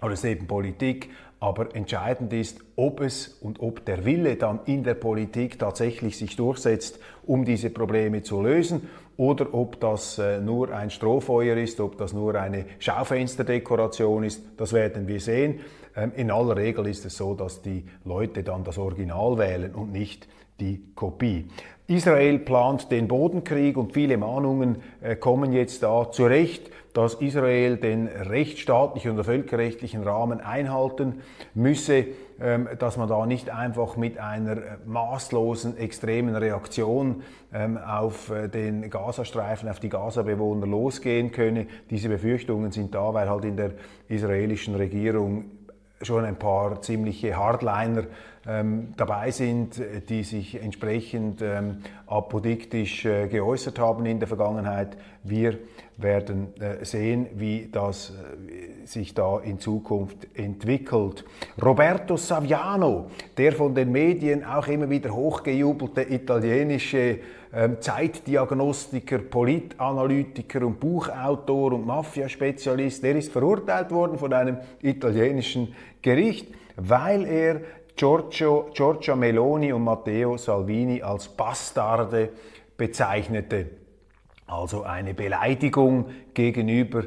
Aber 0.00 0.12
es 0.12 0.22
ist 0.22 0.30
eben 0.30 0.46
Politik 0.46 1.10
aber 1.44 1.76
entscheidend 1.76 2.32
ist, 2.32 2.60
ob 2.74 3.02
es 3.02 3.28
und 3.42 3.60
ob 3.60 3.84
der 3.84 4.06
Wille 4.06 4.36
dann 4.36 4.60
in 4.64 4.82
der 4.82 4.94
Politik 4.94 5.58
tatsächlich 5.58 6.16
sich 6.16 6.36
durchsetzt, 6.36 6.98
um 7.26 7.44
diese 7.44 7.68
Probleme 7.68 8.22
zu 8.22 8.40
lösen, 8.40 8.88
oder 9.18 9.52
ob 9.52 9.78
das 9.78 10.18
äh, 10.18 10.40
nur 10.40 10.72
ein 10.72 10.88
Strohfeuer 10.88 11.58
ist, 11.58 11.80
ob 11.80 11.98
das 11.98 12.14
nur 12.14 12.34
eine 12.34 12.64
Schaufensterdekoration 12.78 14.24
ist, 14.24 14.42
das 14.56 14.72
werden 14.72 15.06
wir 15.06 15.20
sehen. 15.20 15.60
Ähm, 15.94 16.12
in 16.16 16.30
aller 16.30 16.56
Regel 16.56 16.86
ist 16.86 17.04
es 17.04 17.18
so, 17.18 17.34
dass 17.34 17.60
die 17.60 17.84
Leute 18.06 18.42
dann 18.42 18.64
das 18.64 18.78
Original 18.78 19.36
wählen 19.36 19.74
und 19.74 19.92
nicht 19.92 20.26
die 20.58 20.82
Kopie. 20.94 21.50
Israel 21.86 22.38
plant 22.38 22.90
den 22.90 23.08
Bodenkrieg 23.08 23.76
und 23.76 23.92
viele 23.92 24.16
Mahnungen 24.16 24.76
äh, 25.02 25.16
kommen 25.16 25.52
jetzt 25.52 25.82
da 25.82 26.10
zurecht 26.10 26.70
dass 26.94 27.14
Israel 27.14 27.76
den 27.76 28.06
rechtsstaatlichen 28.06 29.18
und 29.18 29.24
völkerrechtlichen 29.24 30.04
Rahmen 30.04 30.40
einhalten 30.40 31.22
müsse, 31.52 32.06
ähm, 32.40 32.68
dass 32.78 32.96
man 32.96 33.08
da 33.08 33.26
nicht 33.26 33.50
einfach 33.50 33.96
mit 33.96 34.18
einer 34.18 34.52
äh, 34.52 34.60
maßlosen, 34.86 35.76
extremen 35.76 36.36
Reaktion 36.36 37.22
ähm, 37.52 37.78
auf 37.78 38.30
äh, 38.30 38.48
den 38.48 38.88
Gazastreifen, 38.90 39.68
auf 39.68 39.80
die 39.80 39.88
Gaza-Bewohner 39.88 40.68
losgehen 40.68 41.32
könne. 41.32 41.66
Diese 41.90 42.08
Befürchtungen 42.08 42.70
sind 42.70 42.94
da, 42.94 43.12
weil 43.12 43.28
halt 43.28 43.44
in 43.44 43.56
der 43.56 43.72
israelischen 44.08 44.76
Regierung 44.76 45.46
schon 46.00 46.24
ein 46.24 46.36
paar 46.36 46.80
ziemliche 46.80 47.36
Hardliner 47.36 48.04
dabei 48.44 49.30
sind, 49.30 49.80
die 50.08 50.22
sich 50.22 50.60
entsprechend 50.60 51.40
ähm, 51.40 51.78
apodiktisch 52.06 53.06
äh, 53.06 53.26
geäußert 53.28 53.78
haben 53.78 54.04
in 54.04 54.18
der 54.18 54.28
Vergangenheit. 54.28 54.96
Wir 55.22 55.58
werden 55.96 56.52
äh, 56.60 56.84
sehen, 56.84 57.28
wie 57.34 57.68
das 57.70 58.10
äh, 58.10 58.86
sich 58.86 59.14
da 59.14 59.40
in 59.40 59.58
Zukunft 59.58 60.26
entwickelt. 60.34 61.24
Roberto 61.62 62.16
Saviano, 62.16 63.10
der 63.36 63.52
von 63.52 63.74
den 63.74 63.90
Medien 63.92 64.44
auch 64.44 64.66
immer 64.66 64.90
wieder 64.90 65.10
hochgejubelte 65.10 66.02
italienische 66.02 67.20
ähm, 67.54 67.80
Zeitdiagnostiker, 67.80 69.18
Politanalytiker 69.18 70.66
und 70.66 70.80
Buchautor 70.80 71.72
und 71.72 71.86
Mafiaspezialist, 71.86 73.02
der 73.02 73.16
ist 73.16 73.32
verurteilt 73.32 73.90
worden 73.90 74.18
von 74.18 74.32
einem 74.32 74.58
italienischen 74.82 75.74
Gericht, 76.02 76.48
weil 76.76 77.24
er 77.24 77.60
Giorgio, 77.96 78.70
Giorgia 78.74 79.14
Meloni 79.14 79.72
und 79.72 79.84
Matteo 79.84 80.36
Salvini 80.36 81.00
als 81.00 81.28
Bastarde 81.28 82.30
bezeichnete. 82.76 83.70
Also 84.46 84.82
eine 84.82 85.14
Beleidigung 85.14 86.06
gegenüber 86.34 87.04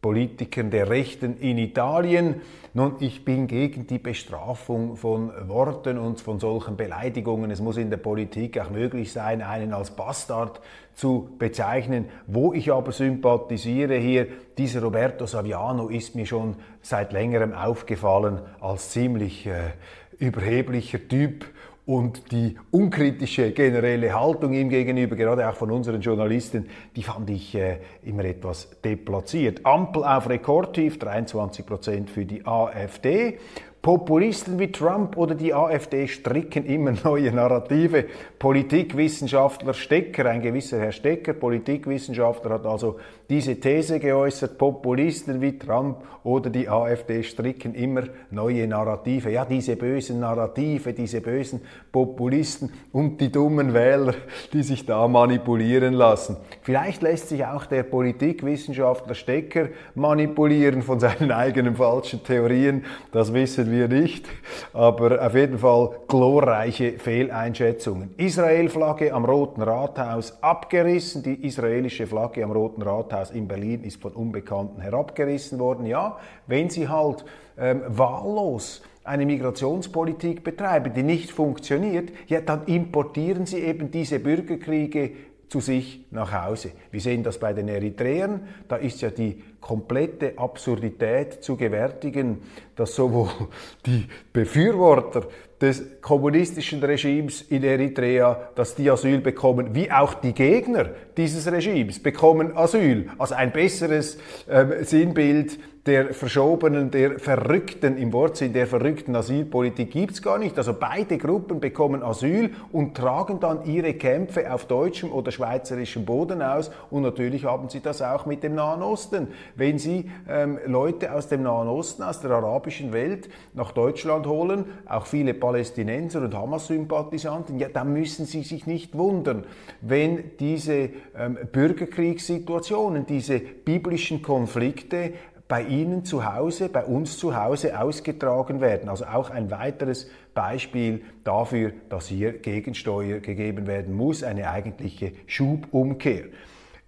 Politikern 0.00 0.70
der 0.70 0.88
Rechten 0.88 1.38
in 1.38 1.58
Italien. 1.58 2.40
Nun, 2.72 2.94
ich 3.00 3.24
bin 3.24 3.48
gegen 3.48 3.88
die 3.88 3.98
Bestrafung 3.98 4.96
von 4.96 5.32
Worten 5.48 5.98
und 5.98 6.20
von 6.20 6.38
solchen 6.38 6.76
Beleidigungen. 6.76 7.50
Es 7.50 7.60
muss 7.60 7.76
in 7.76 7.90
der 7.90 7.96
Politik 7.96 8.60
auch 8.60 8.70
möglich 8.70 9.12
sein, 9.12 9.42
einen 9.42 9.72
als 9.72 9.90
Bastard 9.90 10.60
zu 10.94 11.30
bezeichnen. 11.38 12.04
Wo 12.28 12.52
ich 12.52 12.72
aber 12.72 12.92
sympathisiere 12.92 13.96
hier, 13.96 14.28
dieser 14.56 14.82
Roberto 14.82 15.26
Saviano 15.26 15.88
ist 15.88 16.14
mir 16.14 16.26
schon 16.26 16.56
seit 16.80 17.12
längerem 17.12 17.52
aufgefallen 17.52 18.40
als 18.60 18.90
ziemlich 18.90 19.46
äh, 19.46 19.72
überheblicher 20.18 21.06
Typ 21.06 21.46
und 21.88 22.32
die 22.32 22.54
unkritische 22.70 23.50
generelle 23.52 24.12
Haltung 24.12 24.52
ihm 24.52 24.68
gegenüber, 24.68 25.16
gerade 25.16 25.48
auch 25.48 25.54
von 25.54 25.70
unseren 25.70 26.02
Journalisten, 26.02 26.68
die 26.94 27.02
fand 27.02 27.30
ich 27.30 27.54
äh, 27.54 27.78
immer 28.02 28.26
etwas 28.26 28.68
deplatziert. 28.84 29.64
Ampel 29.64 30.04
auf 30.04 30.28
Rekordtief, 30.28 30.98
23 30.98 31.64
Prozent 31.64 32.10
für 32.10 32.26
die 32.26 32.44
AfD. 32.44 33.38
Populisten 33.88 34.58
wie 34.58 34.70
Trump 34.70 35.16
oder 35.16 35.34
die 35.34 35.54
AfD 35.54 36.08
stricken 36.08 36.66
immer 36.66 36.92
neue 37.04 37.32
Narrative. 37.32 38.04
Politikwissenschaftler 38.38 39.72
Stecker, 39.72 40.26
ein 40.26 40.42
gewisser 40.42 40.78
Herr 40.78 40.92
Stecker, 40.92 41.32
Politikwissenschaftler, 41.32 42.50
hat 42.50 42.66
also 42.66 42.98
diese 43.30 43.58
These 43.58 43.98
geäußert, 43.98 44.58
Populisten 44.58 45.40
wie 45.40 45.58
Trump 45.58 46.02
oder 46.22 46.50
die 46.50 46.68
AfD 46.68 47.22
stricken 47.22 47.74
immer 47.74 48.02
neue 48.30 48.66
Narrative. 48.66 49.30
Ja, 49.30 49.46
diese 49.46 49.76
bösen 49.76 50.20
Narrative, 50.20 50.92
diese 50.92 51.22
bösen 51.22 51.62
Populisten 51.90 52.70
und 52.92 53.18
die 53.22 53.32
dummen 53.32 53.72
Wähler, 53.72 54.14
die 54.52 54.62
sich 54.62 54.84
da 54.84 55.08
manipulieren 55.08 55.94
lassen. 55.94 56.36
Vielleicht 56.60 57.00
lässt 57.00 57.30
sich 57.30 57.46
auch 57.46 57.64
der 57.64 57.84
Politikwissenschaftler 57.84 59.14
Stecker 59.14 59.68
manipulieren 59.94 60.82
von 60.82 61.00
seinen 61.00 61.32
eigenen 61.32 61.76
falschen 61.76 62.22
Theorien, 62.22 62.84
das 63.12 63.32
wissen 63.32 63.70
wir 63.70 63.77
nicht, 63.86 64.26
aber 64.72 65.24
auf 65.24 65.34
jeden 65.34 65.58
Fall 65.58 65.90
glorreiche 66.08 66.98
Fehleinschätzungen. 66.98 68.14
Israel-Flagge 68.16 69.12
am 69.12 69.24
Roten 69.24 69.62
Rathaus 69.62 70.42
abgerissen, 70.42 71.22
die 71.22 71.46
israelische 71.46 72.08
Flagge 72.08 72.42
am 72.42 72.50
Roten 72.50 72.82
Rathaus 72.82 72.88
Rathaus 72.88 73.30
in 73.30 73.48
Berlin 73.48 73.84
ist 73.84 74.00
von 74.00 74.12
Unbekannten 74.12 74.80
herabgerissen 74.80 75.58
worden. 75.58 75.86
Ja, 75.86 76.18
wenn 76.46 76.70
sie 76.70 76.88
halt 76.88 77.24
ähm, 77.58 77.82
wahllos 77.86 78.82
eine 79.04 79.24
Migrationspolitik 79.24 80.44
betreiben, 80.44 80.92
die 80.94 81.02
nicht 81.02 81.30
funktioniert, 81.30 82.10
ja, 82.26 82.40
dann 82.40 82.66
importieren 82.66 83.46
sie 83.46 83.60
eben 83.60 83.90
diese 83.90 84.18
Bürgerkriege 84.18 85.12
zu 85.48 85.60
sich 85.60 86.04
nach 86.10 86.32
Hause. 86.32 86.72
Wir 86.90 87.00
sehen 87.00 87.22
das 87.22 87.38
bei 87.38 87.52
den 87.52 87.68
Eritreern, 87.68 88.42
da 88.68 88.76
ist 88.76 89.00
ja 89.00 89.10
die 89.10 89.42
komplette 89.60 90.34
Absurdität 90.36 91.42
zu 91.42 91.56
gewärtigen, 91.56 92.42
dass 92.76 92.94
sowohl 92.94 93.28
die 93.86 94.06
Befürworter 94.32 95.26
des 95.60 96.00
kommunistischen 96.00 96.82
Regimes 96.82 97.42
in 97.42 97.64
Eritrea, 97.64 98.50
dass 98.54 98.76
die 98.76 98.88
Asyl 98.90 99.20
bekommen, 99.20 99.74
wie 99.74 99.90
auch 99.90 100.14
die 100.14 100.32
Gegner 100.32 100.90
dieses 101.16 101.50
Regimes 101.50 102.00
bekommen 102.00 102.56
Asyl. 102.56 103.10
Also 103.18 103.34
ein 103.34 103.52
besseres 103.52 104.18
äh, 104.46 104.84
Sinnbild 104.84 105.58
der 105.88 106.12
verschobenen, 106.12 106.90
der 106.90 107.18
verrückten, 107.18 107.96
im 107.96 108.12
Wortsinn 108.12 108.52
der 108.52 108.66
verrückten 108.66 109.16
Asylpolitik 109.16 109.90
gibt's 109.90 110.20
gar 110.22 110.38
nicht. 110.38 110.56
Also 110.58 110.74
beide 110.78 111.16
Gruppen 111.16 111.60
bekommen 111.60 112.02
Asyl 112.02 112.50
und 112.70 112.94
tragen 112.94 113.40
dann 113.40 113.64
ihre 113.64 113.94
Kämpfe 113.94 114.52
auf 114.52 114.66
deutschem 114.66 115.10
oder 115.10 115.32
schweizerischem 115.32 116.04
Boden 116.04 116.42
aus. 116.42 116.70
Und 116.90 117.02
natürlich 117.02 117.46
haben 117.46 117.70
sie 117.70 117.80
das 117.80 118.02
auch 118.02 118.26
mit 118.26 118.42
dem 118.42 118.54
Nahen 118.54 118.82
Osten. 118.82 119.28
Wenn 119.56 119.78
sie 119.78 120.10
ähm, 120.28 120.58
Leute 120.66 121.12
aus 121.12 121.28
dem 121.28 121.42
Nahen 121.42 121.68
Osten, 121.68 122.02
aus 122.02 122.20
der 122.20 122.32
arabischen 122.32 122.92
Welt 122.92 123.30
nach 123.54 123.72
Deutschland 123.72 124.26
holen, 124.26 124.66
auch 124.86 125.06
viele 125.06 125.32
Palästinenser 125.32 126.20
und 126.20 126.34
Hamas-Sympathisanten, 126.34 127.58
ja, 127.58 127.68
dann 127.68 127.94
müssen 127.94 128.26
sie 128.26 128.42
sich 128.42 128.66
nicht 128.66 128.96
wundern, 128.96 129.44
wenn 129.80 130.36
diese 130.38 130.90
ähm, 131.16 131.38
Bürgerkriegssituationen, 131.50 133.06
diese 133.06 133.38
biblischen 133.38 134.20
Konflikte 134.20 135.14
bei 135.48 135.62
Ihnen 135.62 136.04
zu 136.04 136.32
Hause, 136.32 136.68
bei 136.68 136.84
uns 136.84 137.18
zu 137.18 137.34
Hause 137.34 137.80
ausgetragen 137.80 138.60
werden. 138.60 138.90
Also 138.90 139.06
auch 139.06 139.30
ein 139.30 139.50
weiteres 139.50 140.10
Beispiel 140.34 141.02
dafür, 141.24 141.72
dass 141.88 142.06
hier 142.06 142.34
Gegensteuer 142.34 143.20
gegeben 143.20 143.66
werden 143.66 143.94
muss, 143.94 144.22
eine 144.22 144.50
eigentliche 144.50 145.12
Schubumkehr. 145.26 146.26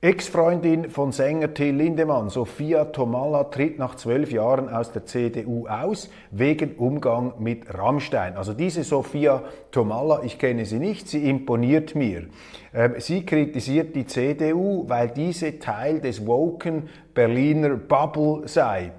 Ex-Freundin 0.02 0.88
von 0.88 1.12
Sänger 1.12 1.52
Till 1.52 1.74
Lindemann, 1.74 2.30
Sophia 2.30 2.86
Tomalla, 2.86 3.44
tritt 3.44 3.78
nach 3.78 3.96
zwölf 3.96 4.32
Jahren 4.32 4.70
aus 4.70 4.92
der 4.92 5.04
CDU 5.04 5.66
aus, 5.66 6.08
wegen 6.30 6.76
Umgang 6.76 7.34
mit 7.38 7.74
Rammstein. 7.74 8.38
Also 8.38 8.54
diese 8.54 8.82
Sophia 8.82 9.42
Tomalla, 9.70 10.22
ich 10.24 10.38
kenne 10.38 10.64
sie 10.64 10.78
nicht, 10.78 11.06
sie 11.06 11.28
imponiert 11.28 11.94
mir. 11.96 12.28
Ähm, 12.72 12.94
sie 12.96 13.26
kritisiert 13.26 13.94
die 13.94 14.06
CDU, 14.06 14.88
weil 14.88 15.10
diese 15.10 15.58
Teil 15.58 16.00
des 16.00 16.26
woken 16.26 16.88
Berliner 17.12 17.76
Bubble 17.76 18.48
sei. 18.48 18.92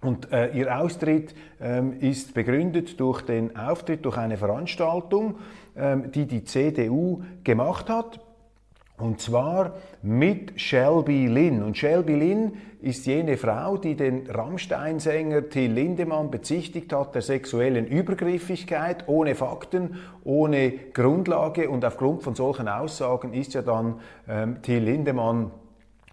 Und 0.00 0.32
äh, 0.32 0.48
ihr 0.48 0.80
Austritt 0.80 1.32
ähm, 1.60 1.92
ist 2.00 2.34
begründet 2.34 2.98
durch 2.98 3.22
den 3.22 3.54
Auftritt, 3.56 4.04
durch 4.04 4.16
eine 4.16 4.36
Veranstaltung, 4.36 5.36
ähm, 5.76 6.10
die 6.10 6.26
die 6.26 6.42
CDU 6.42 7.22
gemacht 7.44 7.88
hat 7.88 8.18
und 8.96 9.20
zwar 9.20 9.74
mit 10.02 10.60
Shelby 10.60 11.26
Lynn. 11.26 11.62
Und 11.64 11.76
Shelby 11.76 12.14
Lynn 12.14 12.52
ist 12.80 13.06
jene 13.06 13.36
Frau, 13.36 13.76
die 13.76 13.96
den 13.96 14.30
Rammstein-Sänger 14.30 15.48
Till 15.48 15.72
Lindemann 15.72 16.30
bezichtigt 16.30 16.92
hat 16.92 17.14
der 17.14 17.22
sexuellen 17.22 17.86
Übergriffigkeit, 17.86 19.08
ohne 19.08 19.34
Fakten, 19.34 19.96
ohne 20.22 20.72
Grundlage. 20.92 21.70
Und 21.70 21.84
aufgrund 21.84 22.22
von 22.22 22.36
solchen 22.36 22.68
Aussagen 22.68 23.32
ist 23.32 23.54
ja 23.54 23.62
dann 23.62 24.00
ähm, 24.28 24.62
Till 24.62 24.84
Lindemann 24.84 25.50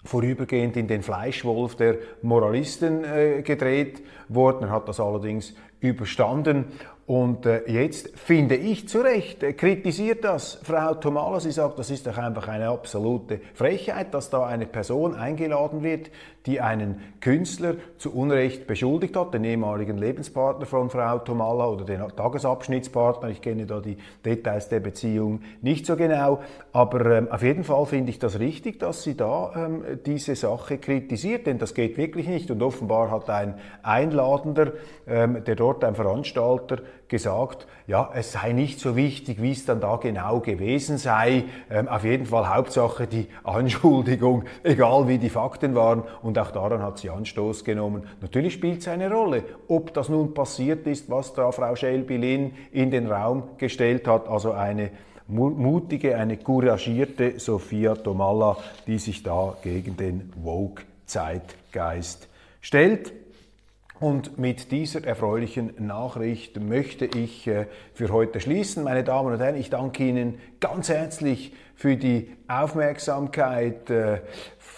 vorübergehend 0.03 0.75
in 0.75 0.87
den 0.87 1.03
Fleischwolf 1.03 1.75
der 1.75 1.97
Moralisten 2.23 3.03
äh, 3.03 3.43
gedreht 3.43 4.01
worden. 4.27 4.69
Er 4.69 4.71
hat 4.71 4.87
das 4.87 4.99
allerdings 4.99 5.53
überstanden 5.81 6.65
und 7.07 7.45
äh, 7.45 7.69
jetzt 7.69 8.17
finde 8.17 8.55
ich 8.55 8.87
zu 8.87 9.01
Recht, 9.01 9.43
äh, 9.43 9.53
kritisiert 9.53 10.23
das 10.23 10.59
Frau 10.63 10.93
Tomala. 10.93 11.39
Sie 11.39 11.51
sagt, 11.51 11.79
das 11.79 11.89
ist 11.89 12.05
doch 12.07 12.17
einfach 12.17 12.47
eine 12.47 12.69
absolute 12.69 13.41
Frechheit, 13.53 14.13
dass 14.13 14.29
da 14.29 14.45
eine 14.45 14.65
Person 14.65 15.15
eingeladen 15.15 15.83
wird, 15.83 16.11
die 16.45 16.59
einen 16.59 17.01
Künstler 17.21 17.75
zu 17.97 18.13
Unrecht 18.13 18.65
beschuldigt 18.65 19.15
hat, 19.15 19.33
den 19.33 19.43
ehemaligen 19.43 19.97
Lebenspartner 19.97 20.65
von 20.65 20.89
Frau 20.89 21.19
Tomala 21.19 21.67
oder 21.67 21.85
den 21.85 22.01
Tagesabschnittspartner. 22.15 23.29
Ich 23.29 23.41
kenne 23.41 23.65
da 23.65 23.79
die 23.79 23.97
Details 24.25 24.69
der 24.69 24.79
Beziehung 24.79 25.41
nicht 25.61 25.85
so 25.85 25.95
genau. 25.95 26.41
Aber 26.73 27.05
ähm, 27.17 27.31
auf 27.31 27.43
jeden 27.43 27.63
Fall 27.63 27.85
finde 27.85 28.09
ich 28.09 28.19
das 28.19 28.39
richtig, 28.39 28.79
dass 28.79 29.03
sie 29.03 29.15
da 29.15 29.51
ähm, 29.55 29.83
diese 30.05 30.35
Sache 30.35 30.77
kritisiert, 30.79 31.45
denn 31.45 31.59
das 31.59 31.75
geht 31.75 31.97
wirklich 31.97 32.27
nicht. 32.27 32.49
Und 32.49 32.63
offenbar 32.63 33.11
hat 33.11 33.29
ein 33.29 33.55
Einladender, 33.83 34.73
ähm, 35.07 35.43
der 35.43 35.55
dort 35.55 35.83
ein 35.83 35.95
Veranstalter, 35.95 36.77
gesagt, 37.11 37.67
ja, 37.87 38.09
es 38.15 38.31
sei 38.31 38.53
nicht 38.53 38.79
so 38.79 38.95
wichtig, 38.95 39.41
wie 39.41 39.51
es 39.51 39.65
dann 39.65 39.81
da 39.81 39.97
genau 39.97 40.39
gewesen 40.39 40.97
sei. 40.97 41.43
Ähm, 41.69 41.89
auf 41.89 42.05
jeden 42.05 42.25
Fall 42.25 42.49
Hauptsache 42.49 43.05
die 43.05 43.27
Anschuldigung, 43.43 44.45
egal 44.63 45.07
wie 45.09 45.19
die 45.19 45.29
Fakten 45.29 45.75
waren. 45.75 46.03
Und 46.23 46.39
auch 46.39 46.51
daran 46.51 46.81
hat 46.81 46.97
sie 46.97 47.09
Anstoß 47.09 47.65
genommen. 47.65 48.07
Natürlich 48.21 48.53
spielt 48.53 48.79
es 48.79 48.87
eine 48.87 49.11
Rolle, 49.11 49.43
ob 49.67 49.93
das 49.93 50.07
nun 50.09 50.33
passiert 50.33 50.87
ist, 50.87 51.09
was 51.09 51.33
da 51.33 51.51
Frau 51.51 51.75
Schelbilin 51.75 52.53
in 52.71 52.89
den 52.89 53.11
Raum 53.11 53.43
gestellt 53.57 54.07
hat. 54.07 54.29
Also 54.29 54.53
eine 54.53 54.89
mutige, 55.27 56.15
eine 56.15 56.37
couragierte 56.37 57.39
Sophia 57.39 57.95
Tomalla, 57.95 58.55
die 58.87 58.99
sich 58.99 59.21
da 59.21 59.57
gegen 59.61 59.97
den 59.97 60.31
Woke-Zeitgeist 60.41 62.29
stellt. 62.61 63.20
Und 64.01 64.39
mit 64.39 64.71
dieser 64.71 65.05
erfreulichen 65.05 65.73
Nachricht 65.77 66.59
möchte 66.59 67.05
ich 67.05 67.45
äh, 67.45 67.67
für 67.93 68.11
heute 68.11 68.39
schließen. 68.39 68.83
Meine 68.83 69.03
Damen 69.03 69.31
und 69.31 69.39
Herren, 69.39 69.55
ich 69.55 69.69
danke 69.69 70.03
Ihnen 70.03 70.39
ganz 70.59 70.89
herzlich 70.89 71.53
für 71.75 71.97
die 71.97 72.31
Aufmerksamkeit, 72.47 73.91
äh, 73.91 74.21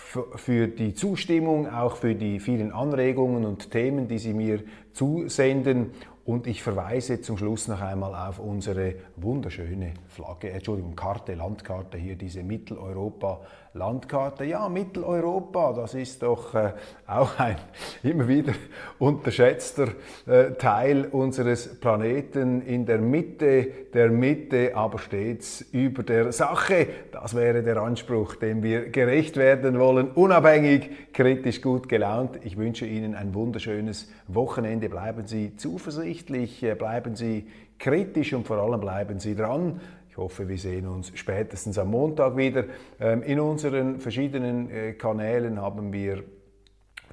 für 0.02 0.68
die 0.68 0.94
Zustimmung, 0.94 1.72
auch 1.72 1.96
für 1.96 2.16
die 2.16 2.42
vielen 2.42 2.74
Anregungen 2.74 3.46
und 3.46 3.72
Themen, 3.72 4.10
die 4.10 4.18
Sie 4.18 4.34
mir 4.34 4.60
zusenden. 4.92 5.92
Und 6.26 6.46
ich 6.46 6.62
verweise 6.62 7.22
zum 7.22 7.38
Schluss 7.38 7.70
noch 7.70 7.80
einmal 7.80 8.28
auf 8.28 8.40
unsere 8.40 8.96
wunderschöne 9.16 9.94
Flagge, 10.14 10.52
Entschuldigung, 10.52 10.96
Karte, 10.96 11.34
Landkarte, 11.34 11.98
hier 11.98 12.16
diese 12.16 12.44
Mitteleuropa-Landkarte. 12.44 14.46
Ja, 14.46 14.70
Mitteleuropa, 14.70 15.74
das 15.74 15.96
ist 15.96 16.22
doch 16.22 16.54
äh, 16.54 16.74
auch 17.08 17.40
ein 17.40 17.56
immer 18.04 18.28
wieder 18.28 18.54
unterschätzter 19.00 19.88
äh, 20.28 20.52
Teil 20.52 21.06
unseres 21.06 21.80
Planeten. 21.80 22.62
In 22.62 22.86
der 22.86 23.00
Mitte 23.00 23.66
der 23.94 24.12
Mitte, 24.12 24.76
aber 24.76 25.00
stets 25.00 25.62
über 25.72 26.04
der 26.04 26.32
Sache. 26.32 26.88
Das 27.12 27.36
wäre 27.36 27.64
der 27.64 27.78
Anspruch, 27.78 28.36
dem 28.36 28.62
wir 28.62 28.90
gerecht 28.90 29.38
werden 29.38 29.80
wollen. 29.80 30.12
Unabhängig, 30.12 31.12
kritisch, 31.12 31.60
gut 31.62 31.90
gelaunt. 31.90 32.40
Ich 32.44 32.56
wünsche 32.58 32.86
Ihnen 32.86 33.16
ein 33.16 33.34
wunderschönes 33.34 34.12
Wochenende. 34.28 34.90
Bleiben 34.90 35.26
Sie 35.26 35.56
zuversichtlich, 35.56 36.62
äh, 36.62 36.76
bleiben 36.76 37.16
Sie 37.16 37.48
kritisch 37.80 38.34
und 38.34 38.48
vor 38.48 38.58
allem 38.58 38.80
bleiben 38.80 39.20
Sie 39.20 39.36
dran. 39.36 39.80
Ich 40.14 40.18
hoffe, 40.18 40.48
wir 40.48 40.60
sehen 40.60 40.86
uns 40.86 41.12
spätestens 41.16 41.80
am 41.80 41.90
Montag 41.90 42.38
wieder. 42.38 42.66
Ähm, 43.00 43.24
in 43.24 43.40
unseren 43.40 44.00
verschiedenen 44.00 44.70
äh, 44.70 44.94
Kanälen 44.94 45.60
haben 45.60 45.92
wir 45.92 46.24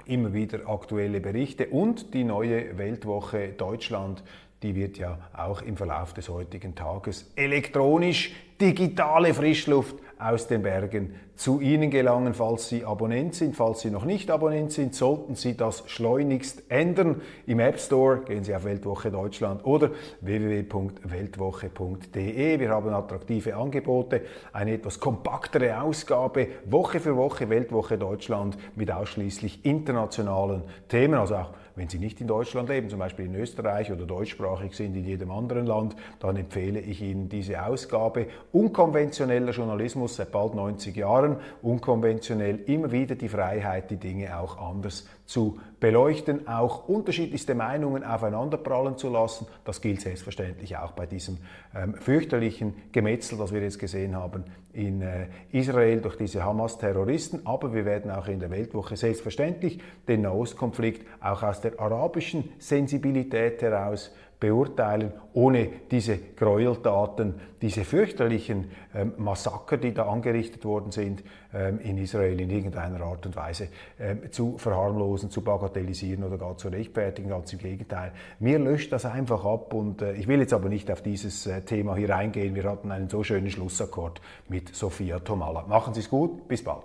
immer 0.05 0.33
wieder 0.33 0.69
aktuelle 0.69 1.19
Berichte 1.19 1.65
und 1.65 2.13
die 2.13 2.23
neue 2.23 2.77
Weltwoche 2.77 3.53
Deutschland, 3.57 4.23
die 4.61 4.75
wird 4.75 4.99
ja 4.99 5.17
auch 5.33 5.63
im 5.63 5.77
Verlauf 5.77 6.13
des 6.13 6.29
heutigen 6.29 6.75
Tages 6.75 7.31
elektronisch 7.35 8.35
digitale 8.61 9.33
Frischluft 9.33 9.95
aus 10.19 10.45
den 10.45 10.61
Bergen 10.61 11.15
zu 11.41 11.59
Ihnen 11.59 11.89
gelangen, 11.89 12.35
falls 12.35 12.69
Sie 12.69 12.85
Abonnent 12.85 13.33
sind. 13.33 13.55
Falls 13.55 13.79
Sie 13.79 13.89
noch 13.89 14.05
nicht 14.05 14.29
Abonnent 14.29 14.71
sind, 14.71 14.93
sollten 14.93 15.33
Sie 15.33 15.57
das 15.57 15.83
schleunigst 15.87 16.61
ändern. 16.69 17.19
Im 17.47 17.59
App 17.59 17.79
Store 17.79 18.19
gehen 18.19 18.43
Sie 18.43 18.53
auf 18.53 18.63
Weltwoche 18.63 19.09
Deutschland 19.09 19.65
oder 19.65 19.89
www.weltwoche.de. 20.21 22.59
Wir 22.59 22.69
haben 22.69 22.93
attraktive 22.93 23.55
Angebote, 23.55 24.21
eine 24.53 24.73
etwas 24.73 24.99
kompaktere 24.99 25.81
Ausgabe, 25.81 26.47
Woche 26.65 26.99
für 26.99 27.17
Woche 27.17 27.49
Weltwoche 27.49 27.97
Deutschland 27.97 28.55
mit 28.75 28.91
ausschließlich 28.91 29.65
internationalen 29.65 30.61
Themen, 30.89 31.15
also 31.15 31.37
auch 31.37 31.49
wenn 31.75 31.87
Sie 31.87 31.99
nicht 31.99 32.19
in 32.21 32.27
Deutschland 32.27 32.69
leben, 32.69 32.89
zum 32.89 32.99
Beispiel 32.99 33.25
in 33.25 33.35
Österreich 33.35 33.91
oder 33.91 34.05
deutschsprachig 34.05 34.75
sind 34.75 34.95
in 34.95 35.05
jedem 35.05 35.31
anderen 35.31 35.65
Land, 35.65 35.95
dann 36.19 36.35
empfehle 36.35 36.79
ich 36.79 37.01
Ihnen 37.01 37.29
diese 37.29 37.65
Ausgabe. 37.65 38.27
Unkonventioneller 38.51 39.51
Journalismus 39.51 40.17
seit 40.17 40.31
bald 40.31 40.53
90 40.53 40.95
Jahren, 41.31 41.41
unkonventionell 41.61 42.59
immer 42.65 42.91
wieder 42.91 43.15
die 43.15 43.29
Freiheit, 43.29 43.89
die 43.89 43.97
Dinge 43.97 44.37
auch 44.37 44.57
anders 44.57 45.07
zu 45.25 45.59
beleuchten, 45.79 46.47
auch 46.47 46.87
unterschiedlichste 46.87 47.55
Meinungen 47.55 48.03
aufeinanderprallen 48.03 48.97
zu 48.97 49.09
lassen. 49.09 49.47
Das 49.63 49.81
gilt 49.81 50.01
selbstverständlich 50.01 50.77
auch 50.77 50.91
bei 50.91 51.05
diesem 51.05 51.37
ähm, 51.75 51.95
fürchterlichen 51.95 52.73
Gemetzel, 52.91 53.37
das 53.37 53.53
wir 53.53 53.61
jetzt 53.61 53.79
gesehen 53.79 54.15
haben 54.15 54.43
in 54.73 55.01
äh, 55.01 55.27
Israel 55.51 56.01
durch 56.01 56.17
diese 56.17 56.43
Hamas-Terroristen. 56.43 57.45
Aber 57.45 57.73
wir 57.73 57.85
werden 57.85 58.11
auch 58.11 58.27
in 58.27 58.39
der 58.39 58.51
Weltwoche 58.51 58.97
selbstverständlich 58.97 59.79
den 60.07 60.21
Nahostkonflikt 60.21 61.05
auch 61.21 61.43
aus 61.43 61.61
der 61.61 61.79
arabischen 61.79 62.51
Sensibilität 62.59 63.61
heraus 63.61 64.11
beurteilen, 64.41 65.13
ohne 65.33 65.69
diese 65.91 66.17
Gräueltaten, 66.17 67.35
diese 67.61 67.85
fürchterlichen 67.85 68.71
ähm, 68.93 69.13
Massaker, 69.17 69.77
die 69.77 69.93
da 69.93 70.07
angerichtet 70.07 70.65
worden 70.65 70.91
sind 70.91 71.23
ähm, 71.53 71.79
in 71.79 71.97
Israel 71.99 72.41
in 72.41 72.49
irgendeiner 72.49 72.99
Art 73.01 73.25
und 73.25 73.35
Weise 73.37 73.69
ähm, 73.99 74.31
zu 74.31 74.57
verharmlosen, 74.57 75.29
zu 75.29 75.41
bagatellisieren 75.41 76.23
oder 76.23 76.37
gar 76.37 76.57
zu 76.57 76.67
rechtfertigen. 76.67 77.29
Ganz 77.29 77.53
im 77.53 77.59
Gegenteil. 77.59 78.11
Mir 78.39 78.59
löscht 78.59 78.91
das 78.91 79.05
einfach 79.05 79.45
ab 79.45 79.73
und 79.73 80.01
äh, 80.01 80.13
ich 80.13 80.27
will 80.27 80.39
jetzt 80.39 80.53
aber 80.53 80.67
nicht 80.67 80.91
auf 80.91 81.01
dieses 81.01 81.45
äh, 81.45 81.61
Thema 81.61 81.95
hier 81.95 82.13
eingehen. 82.15 82.55
Wir 82.55 82.63
hatten 82.63 82.91
einen 82.91 83.09
so 83.09 83.23
schönen 83.23 83.49
Schlussakkord 83.49 84.21
mit 84.49 84.75
Sophia 84.75 85.19
Tomala. 85.19 85.65
Machen 85.67 85.93
Sie 85.93 86.01
es 86.01 86.09
gut, 86.09 86.47
bis 86.47 86.63
bald. 86.63 86.83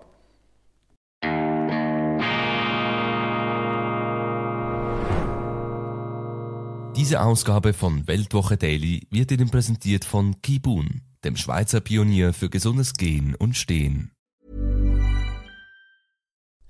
Diese 6.96 7.20
Ausgabe 7.20 7.74
von 7.74 8.08
Weltwoche 8.08 8.56
Daily 8.56 9.06
wird 9.10 9.30
Ihnen 9.30 9.50
präsentiert 9.50 10.06
von 10.06 10.40
Kibun, 10.40 11.02
dem 11.24 11.36
Schweizer 11.36 11.80
Pionier 11.80 12.32
für 12.32 12.48
gesundes 12.48 12.94
Gehen 12.94 13.34
und 13.34 13.54
Stehen. 13.54 14.12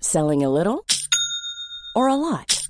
Selling 0.00 0.44
a 0.44 0.48
little 0.48 0.84
or 1.94 2.08
a 2.08 2.16
lot? 2.16 2.66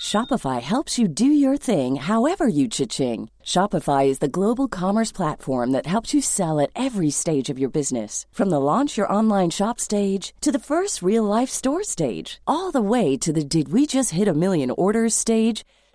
Shopify 0.00 0.60
helps 0.60 0.96
you 0.96 1.08
do 1.08 1.26
your 1.26 1.58
thing 1.58 1.96
however 1.96 2.46
you 2.46 2.68
cha-ching. 2.68 3.28
Shopify 3.44 4.06
is 4.06 4.20
the 4.20 4.28
global 4.28 4.68
commerce 4.68 5.10
platform 5.10 5.72
that 5.72 5.86
helps 5.86 6.14
you 6.14 6.22
sell 6.22 6.60
at 6.60 6.70
every 6.76 7.10
stage 7.10 7.50
of 7.50 7.58
your 7.58 7.70
business. 7.70 8.24
From 8.30 8.50
the 8.50 8.60
launch 8.60 8.96
your 8.96 9.12
online 9.12 9.50
shop 9.50 9.80
stage 9.80 10.32
to 10.40 10.52
the 10.52 10.60
first 10.60 11.02
real 11.02 11.24
life 11.24 11.50
store 11.50 11.82
stage, 11.82 12.40
all 12.46 12.70
the 12.70 12.80
way 12.80 13.16
to 13.16 13.32
the 13.32 13.42
did 13.42 13.72
we 13.72 13.84
just 13.84 14.12
hit 14.12 14.28
a 14.28 14.32
million 14.32 14.70
orders 14.70 15.16
stage. 15.16 15.64